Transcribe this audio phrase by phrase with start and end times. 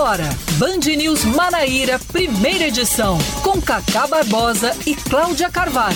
[0.00, 5.94] agora, Band News Manaíra, primeira edição, com Cacá Barbosa e Cláudia Carvalho.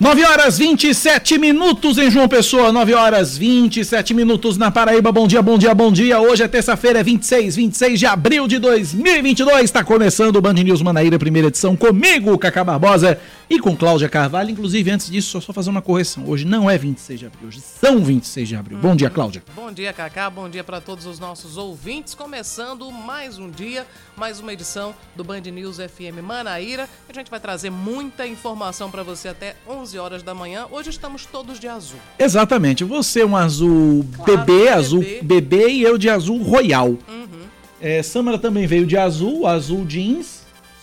[0.00, 5.12] 9 horas 27 minutos em João Pessoa, 9 horas 27 minutos na Paraíba.
[5.12, 6.18] Bom dia, bom dia, bom dia.
[6.18, 9.64] Hoje é terça-feira, 26, 26 de abril de 2022.
[9.64, 13.18] Está começando o Band News Manaíra, primeira edição, comigo, Cacá Barbosa
[13.50, 14.50] e com Cláudia Carvalho.
[14.50, 16.28] Inclusive, antes disso, só, só fazer uma correção.
[16.28, 18.78] Hoje não é 26 de abril, hoje são 26 de abril.
[18.78, 19.42] Bom dia, Cláudia.
[19.54, 20.30] Bom dia, Cacá.
[20.30, 22.14] Bom dia para todos os nossos ouvintes.
[22.14, 23.86] Começando mais um dia,
[24.16, 26.88] mais uma edição do Band News FM Manaíra.
[27.08, 30.66] A gente vai trazer muita informação para você até 11 11 horas da manhã.
[30.70, 31.98] Hoje estamos todos de azul.
[32.18, 32.84] Exatamente.
[32.84, 36.88] Você um azul claro, bebê, bebê, azul bebê e eu de azul royal.
[36.88, 37.46] Uhum.
[37.80, 40.37] É, Samara também veio de azul, azul jeans.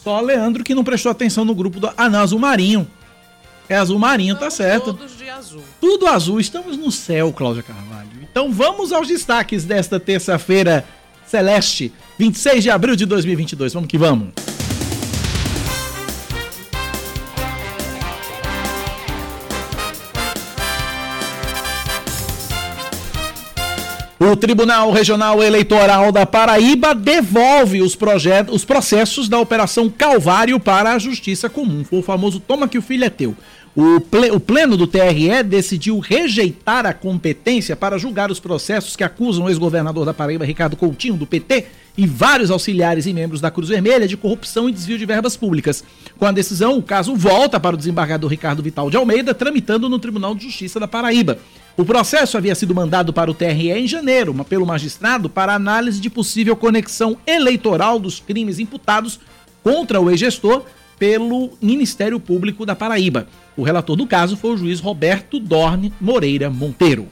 [0.05, 1.91] Só Leandro que não prestou atenção no grupo do.
[1.97, 2.87] Ah, não, azul marinho.
[3.67, 4.93] É azul marinho, tá certo.
[4.93, 5.63] Todos de azul.
[5.81, 6.39] Tudo azul.
[6.39, 8.09] Estamos no céu, Cláudia Carvalho.
[8.21, 10.85] Então vamos aos destaques desta terça-feira
[11.25, 13.73] celeste, 26 de abril de 2022.
[13.73, 14.54] Vamos que vamos.
[24.35, 30.91] O Tribunal Regional Eleitoral da Paraíba devolve os, projetos, os processos da Operação Calvário para
[30.91, 31.85] a Justiça Comum.
[31.85, 33.33] Foi o famoso toma que o filho é teu.
[33.73, 33.95] O,
[34.33, 39.49] o Pleno do TRE decidiu rejeitar a competência para julgar os processos que acusam o
[39.49, 44.05] ex-governador da Paraíba, Ricardo Coutinho, do PT, e vários auxiliares e membros da Cruz Vermelha
[44.05, 45.81] de corrupção e desvio de verbas públicas.
[46.17, 49.97] Com a decisão, o caso volta para o desembargador Ricardo Vital de Almeida, tramitando no
[49.97, 51.37] Tribunal de Justiça da Paraíba.
[51.77, 56.09] O processo havia sido mandado para o TRE em janeiro, pelo magistrado para análise de
[56.09, 59.19] possível conexão eleitoral dos crimes imputados
[59.61, 60.63] contra o ex-gestor
[60.97, 63.27] pelo Ministério Público da Paraíba.
[63.57, 67.09] O relator do caso foi o juiz Roberto Dorne Moreira Monteiro.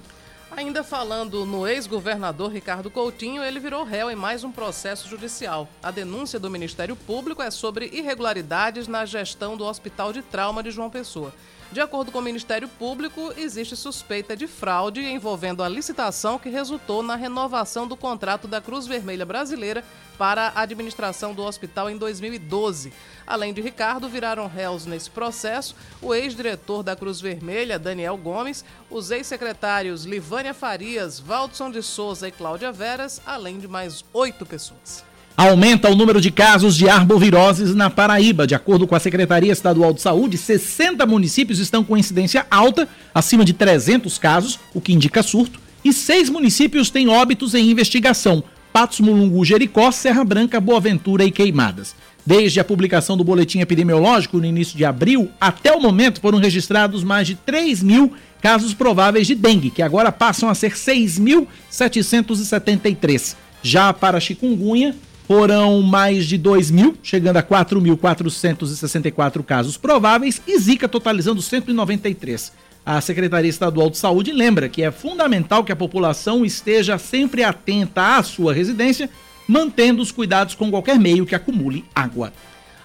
[0.56, 5.68] Ainda falando no ex-governador Ricardo Coutinho, ele virou réu em mais um processo judicial.
[5.81, 10.72] A denúncia do Ministério Público é sobre irregularidades na gestão do Hospital de Trauma de
[10.72, 11.34] João Pessoa.
[11.73, 17.01] De acordo com o Ministério Público, existe suspeita de fraude envolvendo a licitação que resultou
[17.01, 19.84] na renovação do contrato da Cruz Vermelha Brasileira
[20.16, 22.94] para a administração do hospital em 2012.
[23.25, 29.09] Além de Ricardo, viraram réus nesse processo o ex-diretor da Cruz Vermelha, Daniel Gomes, os
[29.09, 35.03] ex-secretários Livânia Farias, Valdson de Souza e Cláudia Veras, além de mais oito pessoas.
[35.35, 38.45] Aumenta o número de casos de arboviroses na Paraíba.
[38.45, 43.43] De acordo com a Secretaria Estadual de Saúde, 60 municípios estão com incidência alta, acima
[43.43, 48.99] de 300 casos, o que indica surto, e seis municípios têm óbitos em investigação: Patos,
[48.99, 51.95] Mulungu, Jericó, Serra Branca, Boa Ventura e Queimadas.
[52.23, 57.03] Desde a publicação do boletim epidemiológico no início de abril, até o momento foram registrados
[57.03, 63.35] mais de 3 mil casos prováveis de dengue, que agora passam a ser 6.773.
[63.61, 64.95] Já para chikungunya,
[65.28, 72.51] foram mais de 2 mil, chegando a 4.464 casos prováveis, e Zika totalizando 193.
[72.85, 78.17] A Secretaria Estadual de Saúde lembra que é fundamental que a população esteja sempre atenta
[78.17, 79.09] à sua residência,
[79.47, 82.34] mantendo os cuidados com qualquer meio que acumule água.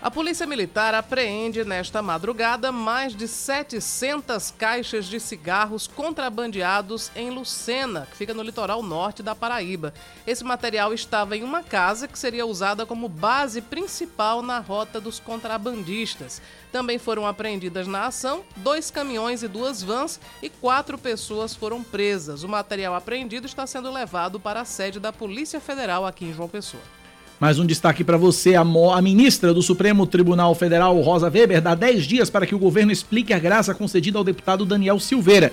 [0.00, 8.06] A Polícia Militar apreende nesta madrugada mais de 700 caixas de cigarros contrabandeados em Lucena,
[8.08, 9.92] que fica no litoral norte da Paraíba.
[10.24, 15.18] Esse material estava em uma casa que seria usada como base principal na rota dos
[15.18, 16.40] contrabandistas.
[16.70, 22.44] Também foram apreendidas na ação dois caminhões e duas vans e quatro pessoas foram presas.
[22.44, 26.48] O material apreendido está sendo levado para a sede da Polícia Federal aqui em João
[26.48, 26.97] Pessoa.
[27.40, 31.74] Mais um destaque para você: a, a, ministra do Supremo Tribunal Federal, Rosa Weber, dá
[31.74, 35.52] 10 dias para que o governo explique a graça concedida ao deputado Daniel Silveira.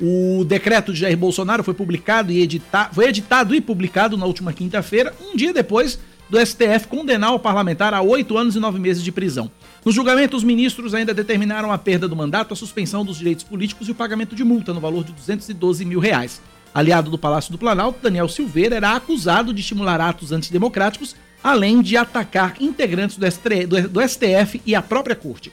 [0.00, 4.52] O decreto de Jair Bolsonaro foi publicado e editado, foi editado e publicado na última
[4.52, 9.04] quinta-feira, um dia depois do STF condenar o parlamentar a oito anos e nove meses
[9.04, 9.50] de prisão.
[9.84, 13.88] No julgamento, os ministros ainda determinaram a perda do mandato, a suspensão dos direitos políticos
[13.88, 16.40] e o pagamento de multa no valor de 212 mil reais.
[16.74, 21.94] Aliado do Palácio do Planalto, Daniel Silveira era acusado de estimular atos antidemocráticos além de
[21.94, 25.52] atacar integrantes do, STF e a própria corte.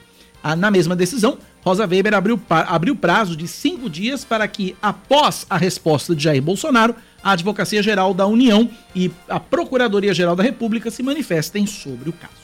[0.56, 5.58] Na mesma decisão, Rosa Weber abriu, abriu prazo de cinco dias para que, após a
[5.58, 10.90] resposta de Jair Bolsonaro, a Advocacia Geral da União e a Procuradoria Geral da República
[10.90, 12.41] se manifestem sobre o caso.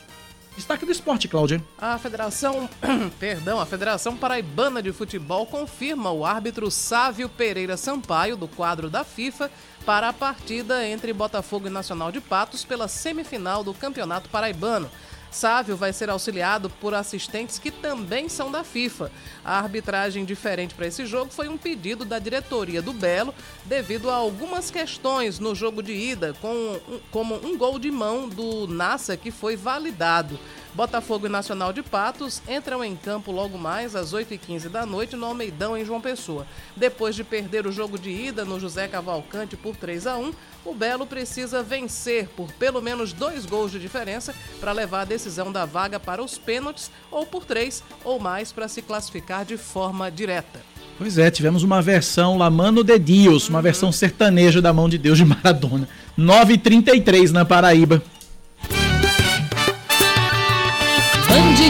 [0.58, 1.62] Destaque do esporte, Cláudia.
[1.78, 2.68] A Federação,
[3.20, 9.04] perdão, a Federação Paraibana de Futebol confirma o árbitro Sávio Pereira Sampaio do quadro da
[9.04, 9.52] FIFA
[9.86, 14.90] para a partida entre Botafogo e Nacional de Patos pela semifinal do Campeonato Paraibano.
[15.30, 19.10] Sávio vai ser auxiliado por assistentes que também são da FIFA.
[19.44, 23.34] A arbitragem diferente para esse jogo foi um pedido da diretoria do Belo
[23.64, 26.80] devido a algumas questões no jogo de ida, com,
[27.10, 30.38] como um gol de mão do Nassa que foi validado.
[30.78, 35.26] Botafogo e Nacional de Patos entram em campo logo mais às 8h15 da noite no
[35.26, 36.46] Almeidão, em João Pessoa.
[36.76, 40.32] Depois de perder o jogo de ida no José Cavalcante por 3 a 1
[40.64, 45.50] o Belo precisa vencer por pelo menos dois gols de diferença para levar a decisão
[45.50, 50.08] da vaga para os pênaltis ou por três ou mais para se classificar de forma
[50.12, 50.60] direta.
[50.96, 53.56] Pois é, tivemos uma versão Lamano de Dios, uhum.
[53.56, 55.88] uma versão sertaneja da mão de Deus de Maradona.
[56.16, 58.00] 9h33 na Paraíba.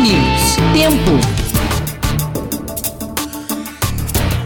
[0.00, 0.56] News.
[0.72, 1.38] Tempo.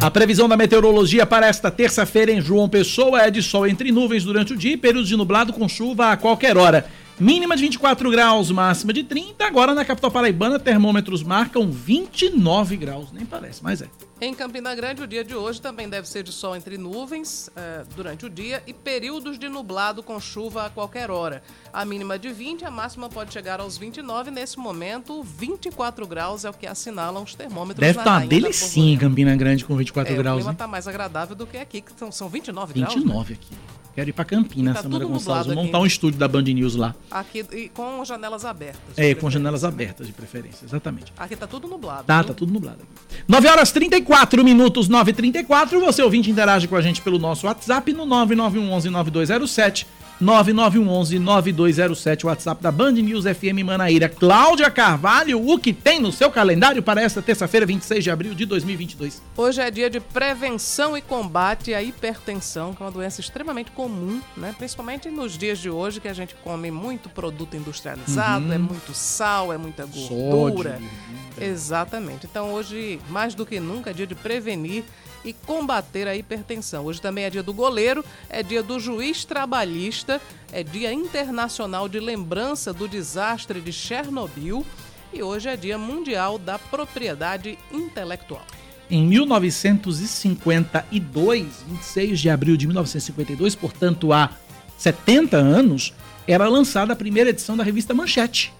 [0.00, 4.24] A previsão da meteorologia para esta terça-feira em João Pessoa é de sol entre nuvens
[4.24, 6.86] durante o dia e períodos de nublado com chuva a qualquer hora.
[7.20, 9.44] Mínima de 24 graus, máxima de 30.
[9.44, 13.12] Agora na capital paraibana, termômetros marcam 29 graus.
[13.12, 13.88] Nem parece, mas é.
[14.20, 17.84] Em Campina Grande, o dia de hoje também deve ser de sol entre nuvens uh,
[17.96, 21.42] durante o dia e períodos de nublado com chuva a qualquer hora.
[21.72, 24.30] A mínima de 20, a máxima pode chegar aos 29.
[24.30, 27.80] Nesse momento, 24 graus é o que assinalam os termômetros.
[27.80, 30.36] Deve estar tá uma delicinha em Campina Grande com 24 é, graus.
[30.36, 33.04] O clima está mais agradável do que aqui, que são, são 29, 29 graus.
[33.04, 33.38] 29 né?
[33.40, 33.81] aqui.
[33.94, 35.46] Quero ir para Campinas, tá Samara Gonçalves.
[35.46, 36.94] Vou montar um estúdio da Band News lá.
[37.10, 38.96] Aqui e com janelas abertas.
[38.96, 41.12] É, com janelas abertas de preferência, exatamente.
[41.16, 42.04] Aqui tá tudo nublado.
[42.04, 42.28] Tá, viu?
[42.28, 42.78] tá tudo nublado.
[43.28, 45.78] 9 horas 34 minutos, 9h34.
[45.80, 49.86] Você ouvinte interage com a gente pelo nosso WhatsApp no 9911 9207
[50.20, 54.08] 9911-9207, WhatsApp da Band News FM Manaíra.
[54.08, 58.44] Cláudia Carvalho, o que tem no seu calendário para esta terça-feira, 26 de abril de
[58.46, 59.20] 2022?
[59.36, 64.20] Hoje é dia de prevenção e combate à hipertensão, que é uma doença extremamente comum,
[64.36, 64.54] né?
[64.56, 68.52] principalmente nos dias de hoje, que a gente come muito produto industrializado, uhum.
[68.52, 70.72] é muito sal, é muita gordura.
[70.72, 70.88] Sódio.
[71.40, 72.26] Exatamente.
[72.26, 74.84] Então hoje, mais do que nunca, é dia de prevenir
[75.24, 76.84] e combater a hipertensão.
[76.84, 80.20] Hoje também é dia do goleiro, é dia do juiz trabalhista,
[80.52, 84.64] é dia internacional de lembrança do desastre de Chernobyl
[85.12, 88.44] e hoje é dia mundial da propriedade intelectual.
[88.90, 94.30] Em 1952, 26 de abril de 1952, portanto há
[94.76, 95.94] 70 anos,
[96.26, 98.52] era lançada a primeira edição da revista Manchete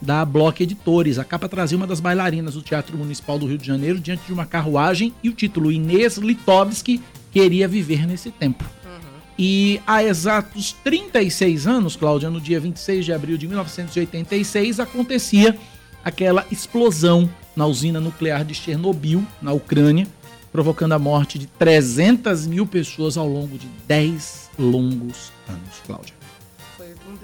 [0.00, 1.18] da Block Editores.
[1.18, 4.32] A capa trazia uma das bailarinas do Teatro Municipal do Rio de Janeiro diante de
[4.32, 7.00] uma carruagem e o título Inês Litovski
[7.30, 8.64] queria viver nesse tempo.
[8.84, 9.20] Uhum.
[9.38, 15.56] E há exatos 36 anos, Cláudia, no dia 26 de abril de 1986, acontecia
[16.04, 20.06] aquela explosão na usina nuclear de Chernobyl, na Ucrânia,
[20.50, 26.19] provocando a morte de 300 mil pessoas ao longo de 10 longos anos, Cláudia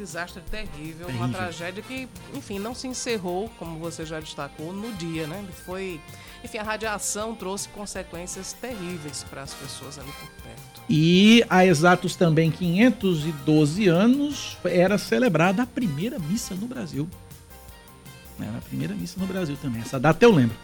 [0.06, 4.92] desastre terrível, terrível, uma tragédia que, enfim, não se encerrou, como você já destacou, no
[4.94, 5.44] dia, né?
[5.64, 6.00] Foi,
[6.42, 10.82] enfim, a radiação trouxe consequências terríveis para as pessoas ali por perto.
[10.88, 17.08] E há exatos também 512 anos era celebrada a primeira missa no Brasil.
[18.40, 19.80] Era a primeira missa no Brasil também.
[19.80, 20.56] Essa data eu lembro.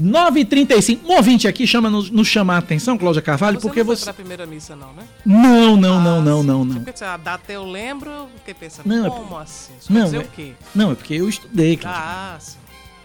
[0.00, 1.00] 9h35.
[1.04, 4.04] Um ouvinte aqui chama, nos, nos chama a atenção, Cláudia Carvalho, você porque não você.
[4.04, 5.02] Foi pra primeira missa, não, né?
[5.26, 6.82] Não, não, ah, não, não, não, não.
[6.82, 9.72] Porque a data eu lembro, fiquei pensando, não, é como é, assim?
[9.80, 10.52] Isso não, é, o quê?
[10.74, 12.02] Não, é porque eu estudei, Cláudia.
[12.02, 12.58] Ah, sim.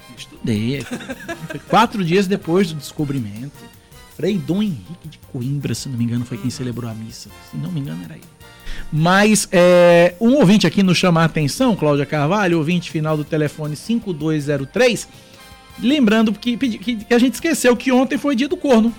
[0.09, 0.81] Eu estudei.
[1.47, 3.73] foi quatro dias depois do descobrimento.
[4.15, 6.51] Frei Dom Henrique de Coimbra, se não me engano, foi quem hum.
[6.51, 7.29] celebrou a missa.
[7.49, 8.32] Se não me engano, era ele.
[8.91, 13.75] Mas é, um ouvinte aqui nos chama a atenção, Cláudia Carvalho, ouvinte final do telefone
[13.75, 15.07] 5203
[15.79, 18.93] Lembrando que, que, que a gente esqueceu que ontem foi dia do corno.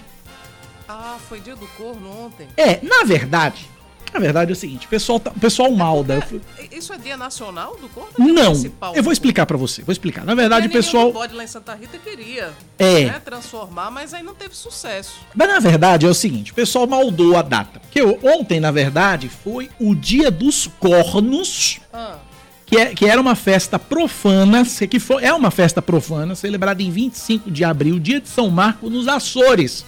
[0.89, 2.49] Ah, foi dia do corno ontem?
[2.57, 3.69] É, na verdade,
[4.15, 6.25] na verdade é o seguinte, o pessoal, tá, o pessoal malda.
[6.57, 8.13] É, isso é dia nacional do corno?
[8.17, 8.53] Não,
[8.95, 10.25] eu vou explicar para você, vou explicar.
[10.25, 11.11] Na verdade, o pessoal...
[11.11, 13.07] O lá em Santa Rita queria é.
[13.07, 15.21] né, transformar, mas aí não teve sucesso.
[15.35, 17.81] Mas na verdade é o seguinte, o pessoal maldou a data.
[17.81, 21.81] Porque ontem, na verdade, foi o dia dos cornos...
[21.93, 22.19] Ah
[22.67, 26.91] que, é, que era uma festa profana, que foi, é uma festa profana, celebrada em
[26.91, 29.85] 25 de abril, dia de São Marco, nos Açores.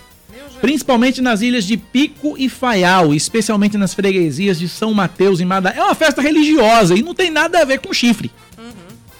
[0.61, 5.79] Principalmente nas ilhas de Pico e Faial, especialmente nas freguesias de São Mateus e Madeira.
[5.79, 8.31] É uma festa religiosa e não tem nada a ver com chifre.
[8.59, 8.73] Uhum.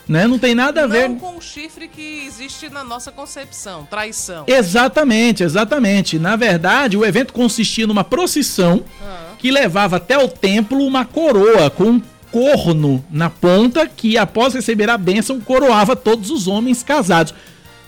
[0.09, 0.27] Né?
[0.27, 1.09] Não tem nada a ver.
[1.09, 4.45] Não com o chifre que existe na nossa concepção, traição.
[4.47, 6.19] Exatamente, exatamente.
[6.19, 9.37] Na verdade, o evento consistia numa procissão uhum.
[9.39, 14.99] que levava até o templo uma coroa com corno na ponta que, após receber a
[14.99, 17.33] bênção, coroava todos os homens casados.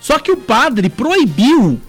[0.00, 1.80] Só que o padre proibiu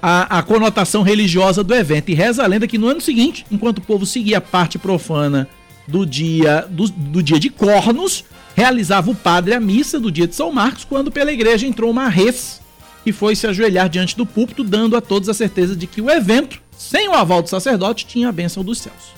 [0.00, 2.10] a, a, conotação religiosa do evento.
[2.10, 5.48] E reza a lenda que no ano seguinte, enquanto o povo seguia a parte profana
[5.86, 8.24] do dia, do, do dia de cornos,
[8.54, 12.08] realizava o padre a missa do dia de São Marcos, quando pela igreja entrou uma
[12.08, 12.60] res
[13.04, 16.10] que foi se ajoelhar diante do púlpito, dando a todos a certeza de que o
[16.10, 19.14] evento, sem o aval do sacerdote, tinha a bênção dos céus.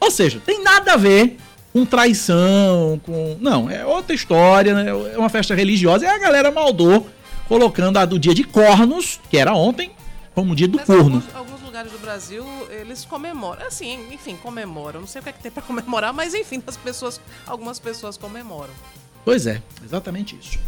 [0.00, 1.36] Ou seja, tem nada a ver
[1.72, 3.36] com traição, com.
[3.40, 4.90] Não, é outra história, né?
[5.12, 7.06] é uma festa religiosa, e a galera maldou,
[7.48, 9.90] colocando a do dia de cornos, que era ontem,
[10.34, 11.16] como dia do Mas corno.
[11.16, 13.66] Alguns, alguns, lugares do Brasil, eles comemoram.
[13.66, 15.00] Assim, enfim, comemoram.
[15.00, 18.16] Não sei o que, é que tem para comemorar, mas enfim, as pessoas, algumas pessoas
[18.16, 18.72] comemoram.
[19.24, 20.58] Pois é, exatamente isso.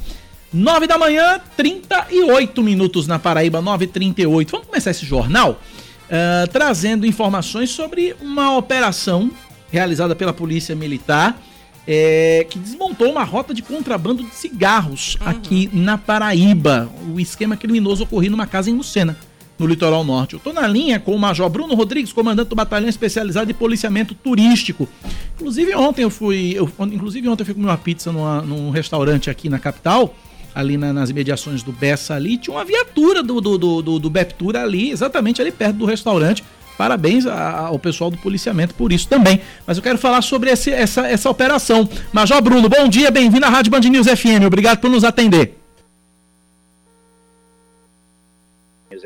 [0.52, 4.50] 9 da manhã, 38 minutos na Paraíba, 9h38.
[4.50, 9.30] Vamos começar esse jornal uh, trazendo informações sobre uma operação
[9.70, 11.38] realizada pela Polícia Militar
[11.87, 15.28] é, que desmontou uma rota de contrabando de cigarros uhum.
[15.28, 16.90] aqui na Paraíba.
[17.14, 19.16] O esquema criminoso ocorreu numa casa em Lucena
[19.58, 20.34] no litoral norte.
[20.34, 24.14] Eu estou na linha com o Major Bruno Rodrigues, comandante do Batalhão Especializado de Policiamento
[24.14, 24.88] Turístico.
[25.34, 29.30] Inclusive ontem eu fui, eu, inclusive ontem eu fui comer uma pizza numa, num restaurante
[29.30, 30.14] aqui na capital,
[30.54, 34.10] ali na, nas imediações do Bessa ali, tinha uma viatura do, do, do, do, do
[34.10, 36.44] Beptura ali, exatamente ali perto do restaurante.
[36.76, 39.40] Parabéns ao pessoal do policiamento por isso também.
[39.66, 41.88] Mas eu quero falar sobre esse, essa, essa operação.
[42.12, 44.44] Major Bruno, bom dia, bem-vindo à Rádio Band News FM.
[44.46, 45.65] Obrigado por nos atender.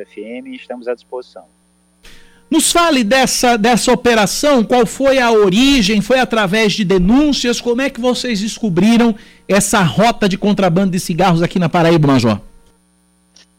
[0.07, 1.45] FM estamos à disposição.
[2.50, 6.00] Nos fale dessa, dessa operação, qual foi a origem?
[6.00, 7.61] Foi através de denúncias?
[7.61, 9.14] Como é que vocês descobriram
[9.47, 12.40] essa rota de contrabando de cigarros aqui na Paraíba, Major?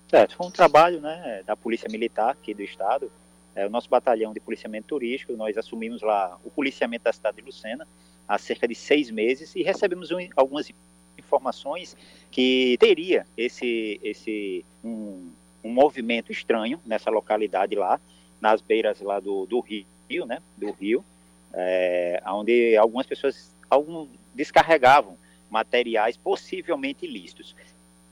[0.09, 3.09] Certo, foi um trabalho né, da Polícia Militar aqui do Estado,
[3.55, 7.43] é, o nosso batalhão de policiamento turístico, nós assumimos lá o policiamento da cidade de
[7.43, 7.87] Lucena
[8.27, 10.69] há cerca de seis meses e recebemos um, algumas
[11.17, 11.95] informações
[12.29, 15.29] que teria esse, esse um,
[15.63, 17.99] um movimento estranho nessa localidade lá,
[18.39, 21.05] nas beiras lá do, do rio, né, do rio,
[21.53, 25.17] é, onde algumas pessoas algum, descarregavam
[25.49, 27.55] materiais possivelmente ilícitos.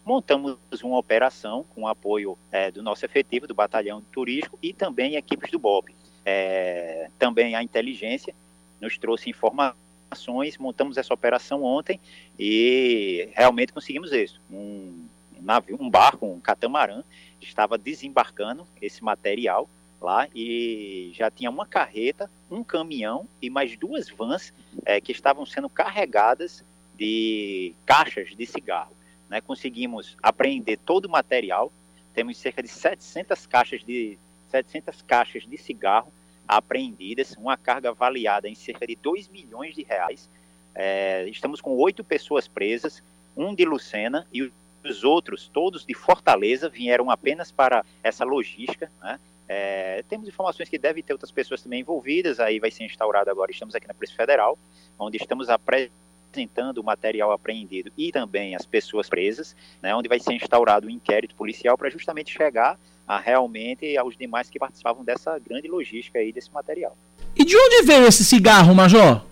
[0.05, 5.51] Montamos uma operação com apoio é, do nosso efetivo, do batalhão turístico e também equipes
[5.51, 5.93] do BOB.
[6.25, 8.33] É, também a inteligência
[8.81, 11.99] nos trouxe informações, montamos essa operação ontem
[12.37, 14.39] e realmente conseguimos isso.
[14.51, 15.05] Um,
[15.41, 17.03] navio, um barco, um catamarã,
[17.41, 19.69] estava desembarcando esse material
[20.01, 24.53] lá e já tinha uma carreta, um caminhão e mais duas vans
[24.85, 26.63] é, que estavam sendo carregadas
[26.97, 28.93] de caixas de cigarro.
[29.29, 29.41] Né?
[29.41, 31.71] Conseguimos apreender todo o material,
[32.13, 34.17] temos cerca de 700 caixas de
[34.49, 36.11] 700 caixas de cigarro
[36.47, 40.27] apreendidas, uma carga avaliada em cerca de 2 milhões de reais.
[40.73, 43.03] É, estamos com oito pessoas presas,
[43.37, 44.51] um de Lucena e
[44.83, 48.91] os outros, todos de Fortaleza, vieram apenas para essa logística.
[49.01, 49.19] Né?
[49.47, 53.51] É, temos informações que devem ter outras pessoas também envolvidas, aí vai ser instaurado agora,
[53.51, 54.57] estamos aqui na Polícia Federal,
[54.97, 60.33] onde estamos apresentando o material apreendido e também as pessoas presas, né, onde vai ser
[60.33, 65.67] instaurado um inquérito policial para justamente chegar a realmente aos demais que participavam dessa grande
[65.67, 66.95] logística aí desse material.
[67.35, 69.23] E de onde veio esse cigarro, Major?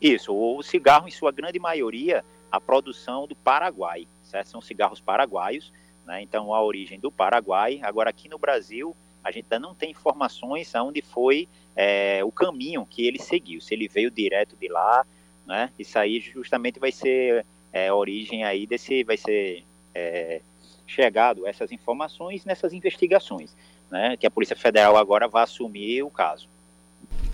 [0.00, 4.48] Isso, o cigarro, em sua grande maioria, a produção do Paraguai, certo?
[4.48, 5.72] São cigarros paraguaios,
[6.06, 6.22] né?
[6.22, 7.80] Então, a origem do Paraguai.
[7.82, 12.86] Agora, aqui no Brasil, a gente ainda não tem informações aonde foi é, o caminho
[12.86, 15.04] que ele seguiu, se ele veio direto de lá,
[15.46, 15.70] né?
[15.78, 20.40] Isso aí justamente vai ser é, origem aí desse, vai ser é,
[20.86, 23.54] chegado essas informações nessas investigações,
[23.90, 24.16] né?
[24.16, 26.48] Que a Polícia Federal agora vai assumir o caso.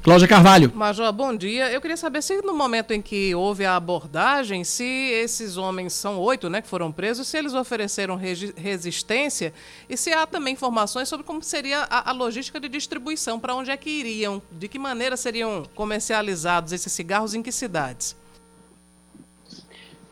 [0.02, 0.72] Cláudia Carvalho.
[0.74, 1.70] Major, bom dia.
[1.70, 6.18] Eu queria saber se no momento em que houve a abordagem, se esses homens são
[6.18, 8.16] oito, né, que foram presos, se eles ofereceram
[8.56, 9.54] resistência
[9.88, 13.70] e se há também informações sobre como seria a, a logística de distribuição, para onde
[13.70, 18.16] é que iriam, de que maneira seriam comercializados esses cigarros, em que cidades?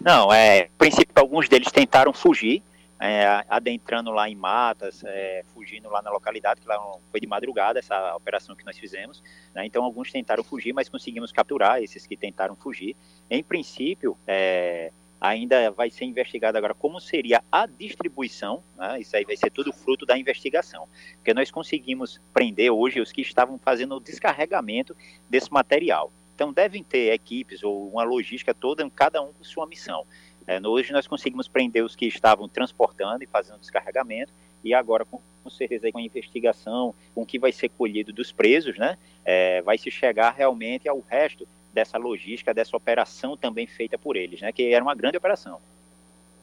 [0.01, 2.63] Não, é, a princípio alguns deles tentaram fugir,
[3.01, 6.79] é, adentrando lá em matas, é, fugindo lá na localidade, que lá
[7.11, 9.23] foi de madrugada essa operação que nós fizemos.
[9.55, 9.65] Né?
[9.65, 12.95] Então, alguns tentaram fugir, mas conseguimos capturar esses que tentaram fugir.
[13.31, 19.01] Em princípio, é, ainda vai ser investigado agora como seria a distribuição, né?
[19.01, 23.23] isso aí vai ser tudo fruto da investigação, porque nós conseguimos prender hoje os que
[23.23, 24.95] estavam fazendo o descarregamento
[25.29, 26.13] desse material.
[26.35, 30.07] Então, devem ter equipes ou uma logística toda, cada um com sua missão.
[30.51, 34.33] É, hoje nós conseguimos prender os que estavam transportando e fazendo descarregamento,
[34.65, 38.33] e agora, com, com certeza, com a investigação, com o que vai ser colhido dos
[38.33, 43.97] presos, né, é, vai se chegar realmente ao resto dessa logística, dessa operação também feita
[43.97, 45.61] por eles, né, que era uma grande operação.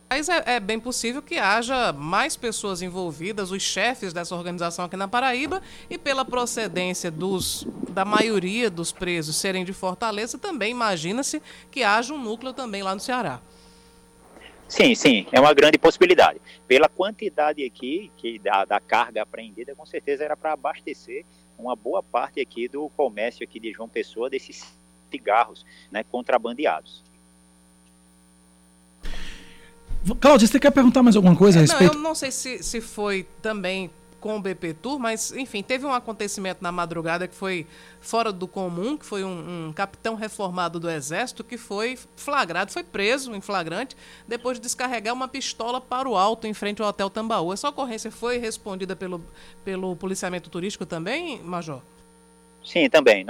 [0.10, 4.96] Mas é, é, bem possível que haja mais pessoas envolvidas, os chefes dessa organização aqui
[4.96, 11.42] na Paraíba, e pela procedência dos, da maioria dos presos serem de Fortaleza, também imagina-se
[11.70, 13.42] que haja um núcleo também lá no Ceará.
[14.68, 16.42] Sim, sim, é uma grande possibilidade.
[16.68, 21.26] Pela quantidade aqui que da, da carga apreendida, com certeza era para abastecer
[21.58, 24.76] uma boa parte aqui do comércio aqui de João Pessoa desses
[25.10, 27.04] cigarros, né, contrabandeados.
[30.20, 31.94] Cláudia, você quer perguntar mais alguma coisa a respeito?
[31.94, 35.86] Não, eu não sei se, se foi também com o BP Tour, mas enfim, teve
[35.86, 37.68] um acontecimento na madrugada que foi
[38.00, 42.84] fora do comum, que foi um, um, capitão reformado do Exército que foi flagrado, foi
[42.84, 43.96] preso em flagrante,
[44.28, 47.54] depois de descarregar uma pistola para o alto em frente ao Hotel Tambaú.
[47.54, 49.24] Essa ocorrência foi respondida pelo,
[49.64, 51.82] pelo policiamento turístico também, Major?
[52.64, 53.26] Sim, também.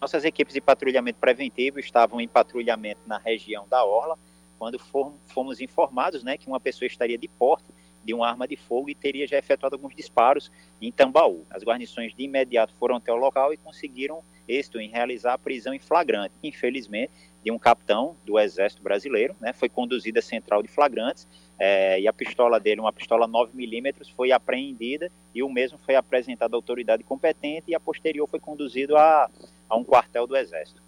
[0.00, 4.18] Nossas equipes de patrulhamento preventivo estavam em patrulhamento na região da Orla,
[4.58, 4.78] quando
[5.26, 7.64] fomos informados né, que uma pessoa estaria de porte
[8.10, 10.50] de uma arma de fogo e teria já efetuado alguns disparos
[10.82, 11.46] em Tambaú.
[11.48, 15.72] As guarnições de imediato foram até o local e conseguiram êxito em realizar a prisão
[15.72, 16.34] em flagrante.
[16.42, 17.12] Infelizmente,
[17.44, 22.08] de um capitão do Exército Brasileiro, né, foi conduzido à central de flagrantes é, e
[22.08, 27.04] a pistola dele, uma pistola 9mm, foi apreendida e o mesmo foi apresentado à autoridade
[27.04, 29.30] competente e a posterior foi conduzido a,
[29.68, 30.82] a um quartel do Exército.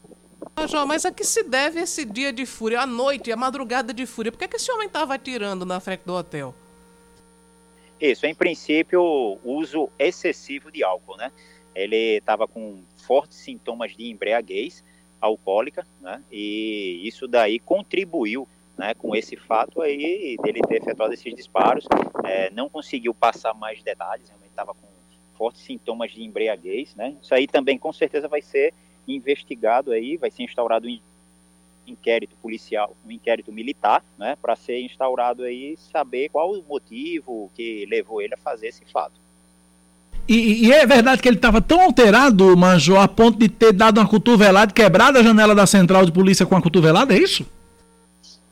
[0.56, 3.94] Ah, João, mas a que se deve esse dia de fúria, a noite, a madrugada
[3.94, 4.32] de fúria?
[4.32, 6.52] Por que, que esse homem estava atirando na frente do hotel?
[8.02, 11.30] Isso, em princípio, uso excessivo de álcool, né?
[11.72, 14.82] Ele estava com fortes sintomas de embriaguez
[15.20, 16.20] alcoólica, né?
[16.28, 21.86] E isso daí contribuiu né, com esse fato aí dele ter efetuado esses disparos.
[22.24, 24.88] É, não conseguiu passar mais detalhes, realmente estava com
[25.38, 27.16] fortes sintomas de embriaguez, né?
[27.22, 28.74] Isso aí também com certeza vai ser
[29.06, 30.90] investigado aí, vai ser instaurado um
[31.86, 37.86] inquérito policial, um inquérito militar, né, para ser instaurado aí saber qual o motivo que
[37.86, 39.20] levou ele a fazer esse fato.
[40.28, 43.98] E, e é verdade que ele estava tão alterado, Manjô, a ponto de ter dado
[43.98, 47.44] uma cotovelada quebrado a janela da central de polícia com a cotovelada, é isso?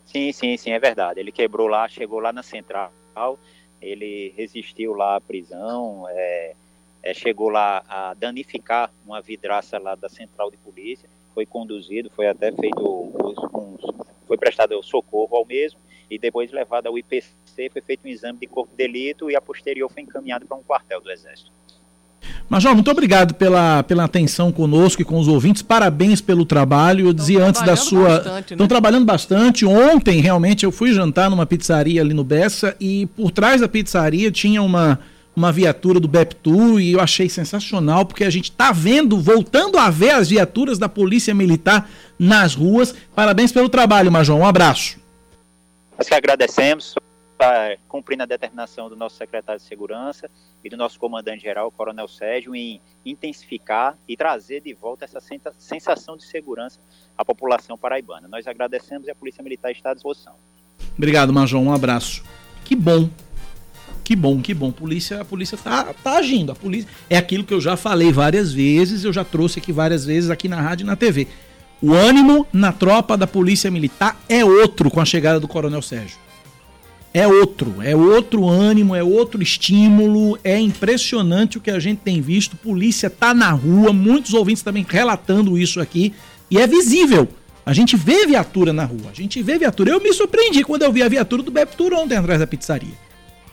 [0.04, 1.20] Sim, sim, sim, é verdade.
[1.20, 2.92] Ele quebrou lá, chegou lá na central,
[3.80, 6.54] ele resistiu lá à prisão, é,
[7.02, 12.26] é, chegou lá a danificar uma vidraça lá da central de polícia, foi conduzido, foi
[12.26, 13.76] até feito, um,
[14.26, 15.78] foi prestado socorro ao mesmo
[16.10, 19.40] e depois levado ao IPC, foi feito um exame de corpo de delito e a
[19.40, 21.52] posterior foi encaminhado para um quartel do Exército.
[22.48, 25.62] Major, muito obrigado pela, pela atenção conosco e com os ouvintes.
[25.62, 27.06] Parabéns pelo trabalho.
[27.06, 28.40] Eu dizia antes da sua.
[28.40, 28.68] Estão né?
[28.68, 29.64] trabalhando bastante.
[29.64, 34.32] Ontem, realmente, eu fui jantar numa pizzaria ali no Bessa e por trás da pizzaria
[34.32, 34.98] tinha uma
[35.34, 39.88] uma viatura do BEPTU e eu achei sensacional porque a gente está vendo, voltando a
[39.90, 41.88] ver as viaturas da Polícia Militar
[42.18, 42.94] nas ruas.
[43.14, 44.36] Parabéns pelo trabalho, Major.
[44.36, 44.98] Um abraço.
[45.96, 46.94] Nós que agradecemos,
[47.38, 50.30] tá cumprindo a determinação do nosso secretário de Segurança
[50.62, 55.20] e do nosso comandante-geral, Coronel Sérgio, em intensificar e trazer de volta essa
[55.58, 56.78] sensação de segurança
[57.16, 58.28] à população paraibana.
[58.28, 60.34] Nós agradecemos e a Polícia Militar está à disposição.
[60.96, 61.60] Obrigado, Major.
[61.60, 62.22] Um abraço.
[62.64, 63.08] Que bom
[64.10, 64.72] que bom, que bom.
[64.72, 66.50] Polícia, a polícia tá, tá agindo.
[66.50, 70.04] A polícia é aquilo que eu já falei várias vezes, eu já trouxe aqui várias
[70.04, 71.28] vezes aqui na rádio e na TV.
[71.80, 76.18] O ânimo na tropa da Polícia Militar é outro com a chegada do Coronel Sérgio.
[77.14, 82.20] É outro, é outro ânimo, é outro estímulo, é impressionante o que a gente tem
[82.20, 82.56] visto.
[82.56, 86.12] Polícia tá na rua, muitos ouvintes também relatando isso aqui,
[86.50, 87.28] e é visível.
[87.64, 89.92] A gente vê viatura na rua, a gente vê viatura.
[89.92, 93.09] Eu me surpreendi quando eu vi a viatura do Beptur ontem atrás da pizzaria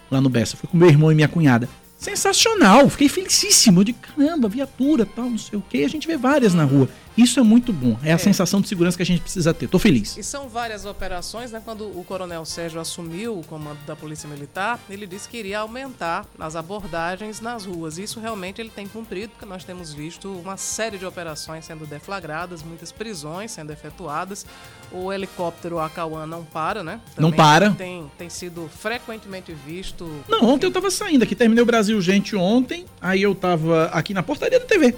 [0.10, 0.58] lá no Bessa.
[0.58, 1.70] Fui com meu irmão e minha cunhada.
[1.98, 3.84] Sensacional, fiquei felicíssimo.
[3.84, 5.84] De caramba, viatura, tal, não sei o que.
[5.84, 6.88] A gente vê várias na rua.
[7.18, 7.98] Isso é muito bom.
[8.04, 8.18] É a é.
[8.18, 9.68] sensação de segurança que a gente precisa ter.
[9.68, 10.16] Tô feliz.
[10.16, 11.60] E são várias operações, né?
[11.64, 16.26] Quando o Coronel Sérgio assumiu o comando da Polícia Militar, ele disse que iria aumentar
[16.40, 17.98] as abordagens nas ruas.
[17.98, 22.62] Isso realmente ele tem cumprido, porque nós temos visto uma série de operações sendo deflagradas,
[22.62, 24.46] muitas prisões sendo efetuadas.
[24.92, 27.02] O helicóptero Acauã não para, né?
[27.16, 27.72] Também não para.
[27.72, 30.08] Tem, tem sido frequentemente visto.
[30.30, 34.14] Não, ontem eu tava saindo aqui, terminei o Brasil Gente ontem, aí eu tava aqui
[34.14, 34.96] na portaria da TV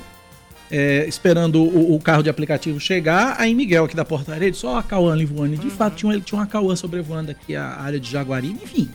[0.71, 4.77] é, esperando o, o, carro de aplicativo chegar, aí Miguel aqui da portaria disse, ó
[4.77, 5.55] a Cauã ali voando.
[5.55, 5.71] E de uhum.
[5.71, 8.89] fato tinha, tinha uma Cauã sobrevoando aqui a área de Jaguari, enfim.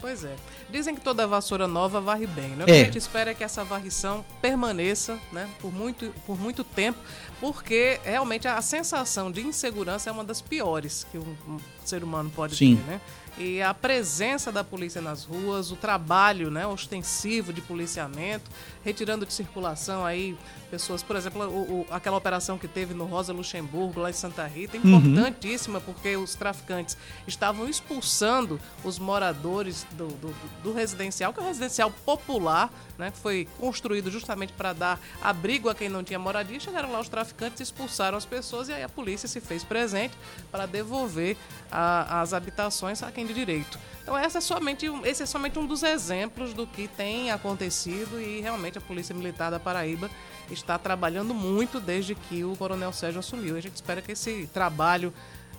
[0.00, 0.34] Pois é.
[0.70, 2.64] Dizem que toda vassoura nova varre bem, né?
[2.64, 2.80] O que é.
[2.80, 6.98] a gente espera é que essa varrição permaneça, né, por muito, por muito tempo,
[7.38, 12.32] porque realmente a sensação de insegurança é uma das piores que um, um ser humano
[12.34, 12.76] pode Sim.
[12.76, 13.00] ter, né?
[13.38, 18.50] e a presença da polícia nas ruas, o trabalho né, ostensivo de policiamento,
[18.84, 20.36] retirando de circulação aí
[20.72, 24.46] pessoas, por exemplo, o, o, aquela operação que teve no Rosa Luxemburgo, lá em Santa
[24.46, 24.96] Rita, uhum.
[24.96, 25.84] importantíssima, uhum.
[25.84, 31.90] porque os traficantes estavam expulsando os moradores do, do, do residencial, que é um residencial
[32.06, 36.58] popular, né, que foi construído justamente para dar abrigo a quem não tinha moradia.
[36.58, 40.16] Chegaram lá os traficantes, expulsaram as pessoas e aí a polícia se fez presente
[40.50, 41.36] para devolver
[41.70, 43.78] a, as habitações a quem de direito.
[44.02, 48.40] Então essa é somente, esse é somente um dos exemplos do que tem acontecido e
[48.40, 50.10] realmente a Polícia Militar da Paraíba
[50.50, 53.56] está trabalhando muito desde que o Coronel Sérgio assumiu.
[53.56, 55.12] A gente espera que esse trabalho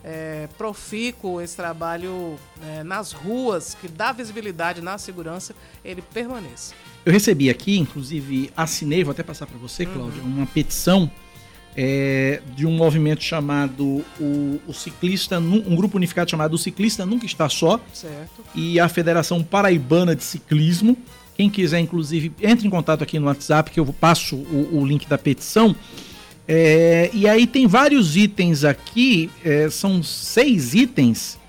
[0.04, 6.74] é, profícuo, esse trabalho é, nas ruas, que dá visibilidade na segurança, ele permaneça.
[7.06, 10.38] Eu recebi aqui, inclusive assinei, vou até passar para você, Cláudia, uhum.
[10.38, 11.10] uma petição
[11.76, 17.26] é, de um movimento chamado o, o, Ciclista, um grupo unificado chamado O Ciclista Nunca
[17.26, 17.80] Está Só.
[17.94, 18.44] Certo.
[18.54, 20.98] E a Federação Paraibana de Ciclismo.
[21.36, 25.08] Quem quiser, inclusive, entre em contato aqui no WhatsApp, que eu passo o, o link
[25.08, 25.76] da petição.
[26.48, 31.40] É, e aí tem vários itens aqui, é, são seis itens.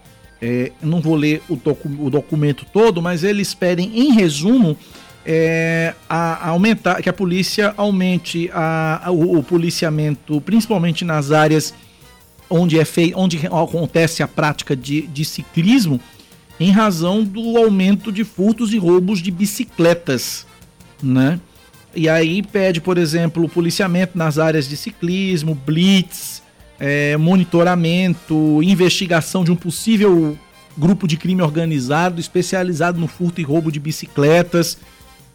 [0.40, 4.76] É, não vou ler o, docu o documento todo, mas eles pedem, em resumo,
[5.24, 11.32] é, a, a aumentar, que a polícia aumente a, a, o, o, policiamento, principalmente nas
[11.32, 11.74] áreas
[12.50, 15.98] onde é onde acontece a prática de, de ciclismo,
[16.58, 20.46] em razão do aumento de furtos e roubos de bicicletas,
[21.02, 21.40] né?
[21.94, 26.42] E aí pede, por exemplo, policiamento nas áreas de ciclismo, blitz,
[26.78, 30.36] é, monitoramento, investigação de um possível
[30.76, 34.76] grupo de crime organizado especializado no furto e roubo de bicicletas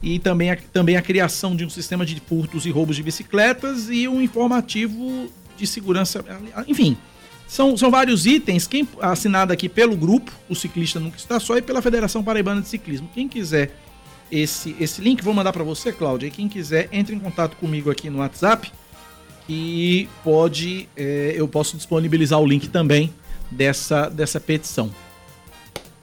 [0.02, 3.90] e também a, também a criação de um sistema de furtos e roubos de bicicletas
[3.90, 6.24] e um informativo de segurança.
[6.68, 6.98] Enfim,
[7.50, 8.68] são, são vários itens.
[8.68, 12.68] Quem assinado aqui pelo grupo, o Ciclista Nunca Está Só, e pela Federação Paraibana de
[12.68, 13.10] Ciclismo.
[13.12, 13.76] Quem quiser
[14.32, 16.28] esse, esse link, vou mandar para você, Cláudia.
[16.28, 18.72] E quem quiser, entre em contato comigo aqui no WhatsApp.
[19.50, 23.12] E pode, é, eu posso disponibilizar o link também
[23.50, 24.94] dessa, dessa petição.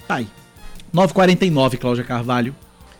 [0.08, 0.26] Tá aí.
[0.92, 2.56] 949, Cláudia Carvalho.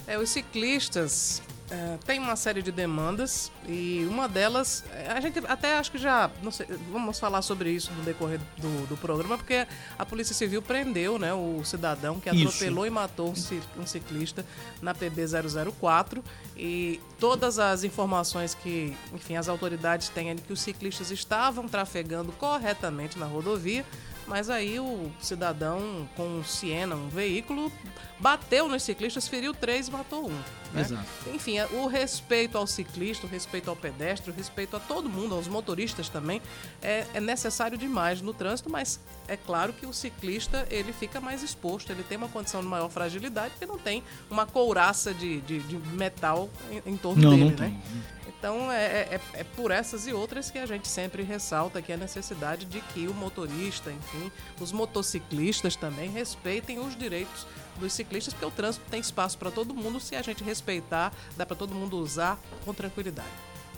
[0.06, 5.76] É, os ciclistas é, têm uma série de demandas e uma delas, a gente até
[5.76, 9.66] acho que já, não sei, vamos falar sobre isso no decorrer do, do programa, porque
[9.98, 12.86] a Polícia Civil prendeu né, o cidadão que atropelou isso.
[12.86, 14.46] e matou um, ciclista
[14.80, 15.22] na PB
[15.76, 16.22] 004
[16.56, 22.30] e todas as informações que, enfim, as autoridades têm é que os ciclistas estavam trafegando
[22.32, 23.84] corretamente na rodovia,
[24.26, 27.72] mas aí o cidadão com um Siena, um veículo,
[28.18, 30.38] bateu nos ciclistas, feriu três e matou um.
[30.76, 30.82] Né?
[30.82, 31.06] Exato.
[31.32, 35.34] Enfim, é, o respeito ao ciclista, o respeito ao pedestre, o respeito a todo mundo,
[35.34, 36.42] aos motoristas também,
[36.82, 41.42] é, é necessário demais no trânsito, mas é claro que o ciclista ele fica mais
[41.42, 45.60] exposto, ele tem uma condição de maior fragilidade, porque não tem uma couraça de, de,
[45.60, 47.56] de metal em, em torno não, dele, não né?
[47.56, 48.16] Tem.
[48.38, 51.92] Então é, é, é, é, por essas e outras que a gente sempre ressalta que
[51.92, 57.46] a necessidade de que o motorista, enfim, os motociclistas também respeitem os direitos
[57.78, 60.00] dos ciclistas, porque o trânsito tem espaço para todo mundo.
[60.00, 63.28] Se a gente respeitar, dá para todo mundo usar com tranquilidade.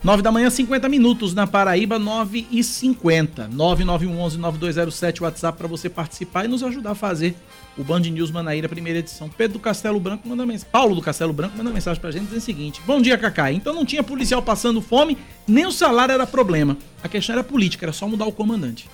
[0.03, 3.49] 9 da manhã, 50 minutos na Paraíba, 9 e 50.
[3.49, 7.35] 9911-9207, WhatsApp para você participar e nos ajudar a fazer
[7.77, 9.29] o Band News Manaíra, primeira edição.
[9.29, 10.71] Pedro do Castelo Branco manda mensagem.
[10.71, 13.51] Paulo do Castelo Branco manda mensagem pra gente dizendo o seguinte: Bom dia, Cacá.
[13.51, 16.77] Então não tinha policial passando fome, nem o salário era problema.
[17.03, 18.89] A questão era política, era só mudar o comandante.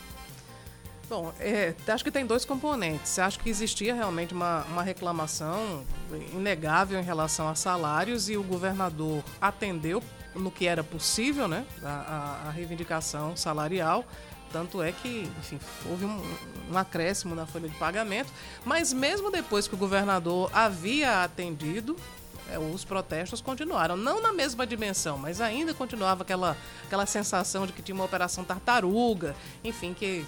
[1.14, 3.20] Bom, é, acho que tem dois componentes.
[3.20, 5.84] Acho que existia realmente uma, uma reclamação
[6.32, 10.02] inegável em relação a salários e o governador atendeu
[10.34, 11.64] no que era possível, né?
[11.84, 14.04] A, a, a reivindicação salarial.
[14.50, 16.20] Tanto é que, enfim, houve um,
[16.72, 18.32] um, acréscimo na folha de pagamento.
[18.64, 21.96] Mas mesmo depois que o governador havia atendido,
[22.50, 23.96] é, os protestos continuaram.
[23.96, 28.44] Não na mesma dimensão, mas ainda continuava aquela, aquela sensação de que tinha uma operação
[28.44, 30.26] tartaruga, enfim, que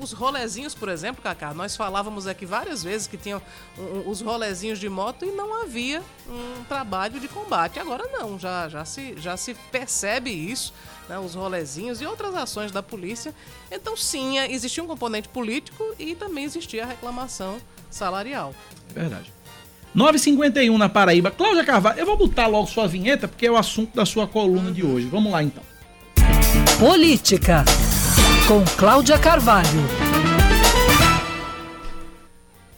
[0.00, 3.40] os rolezinhos, por exemplo, Cacá, nós falávamos aqui várias vezes que tinham
[3.78, 7.78] um, os rolezinhos de moto e não havia um trabalho de combate.
[7.78, 10.72] Agora não, já, já, se, já se percebe isso,
[11.08, 13.34] né, os rolezinhos e outras ações da polícia.
[13.70, 17.58] Então, sim, é, existia um componente político e também existia a reclamação
[17.90, 18.54] salarial.
[18.94, 19.30] Verdade.
[19.94, 21.30] 9h51 na Paraíba.
[21.30, 24.72] Cláudia Carvalho, eu vou botar logo sua vinheta porque é o assunto da sua coluna
[24.72, 25.06] de hoje.
[25.06, 25.62] Vamos lá então.
[26.78, 27.64] Política
[28.50, 29.68] com Cláudia Carvalho.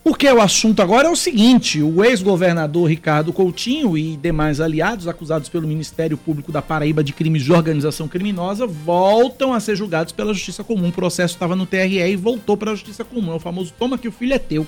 [0.05, 5.49] Porque o assunto agora é o seguinte: o ex-governador Ricardo Coutinho e demais aliados acusados
[5.49, 10.35] pelo Ministério Público da Paraíba de crimes de organização criminosa voltam a ser julgados pela
[10.35, 10.89] Justiça Comum.
[10.89, 13.33] O processo estava no TRE e voltou para a Justiça Comum.
[13.33, 14.67] É o famoso toma que o filho é teu.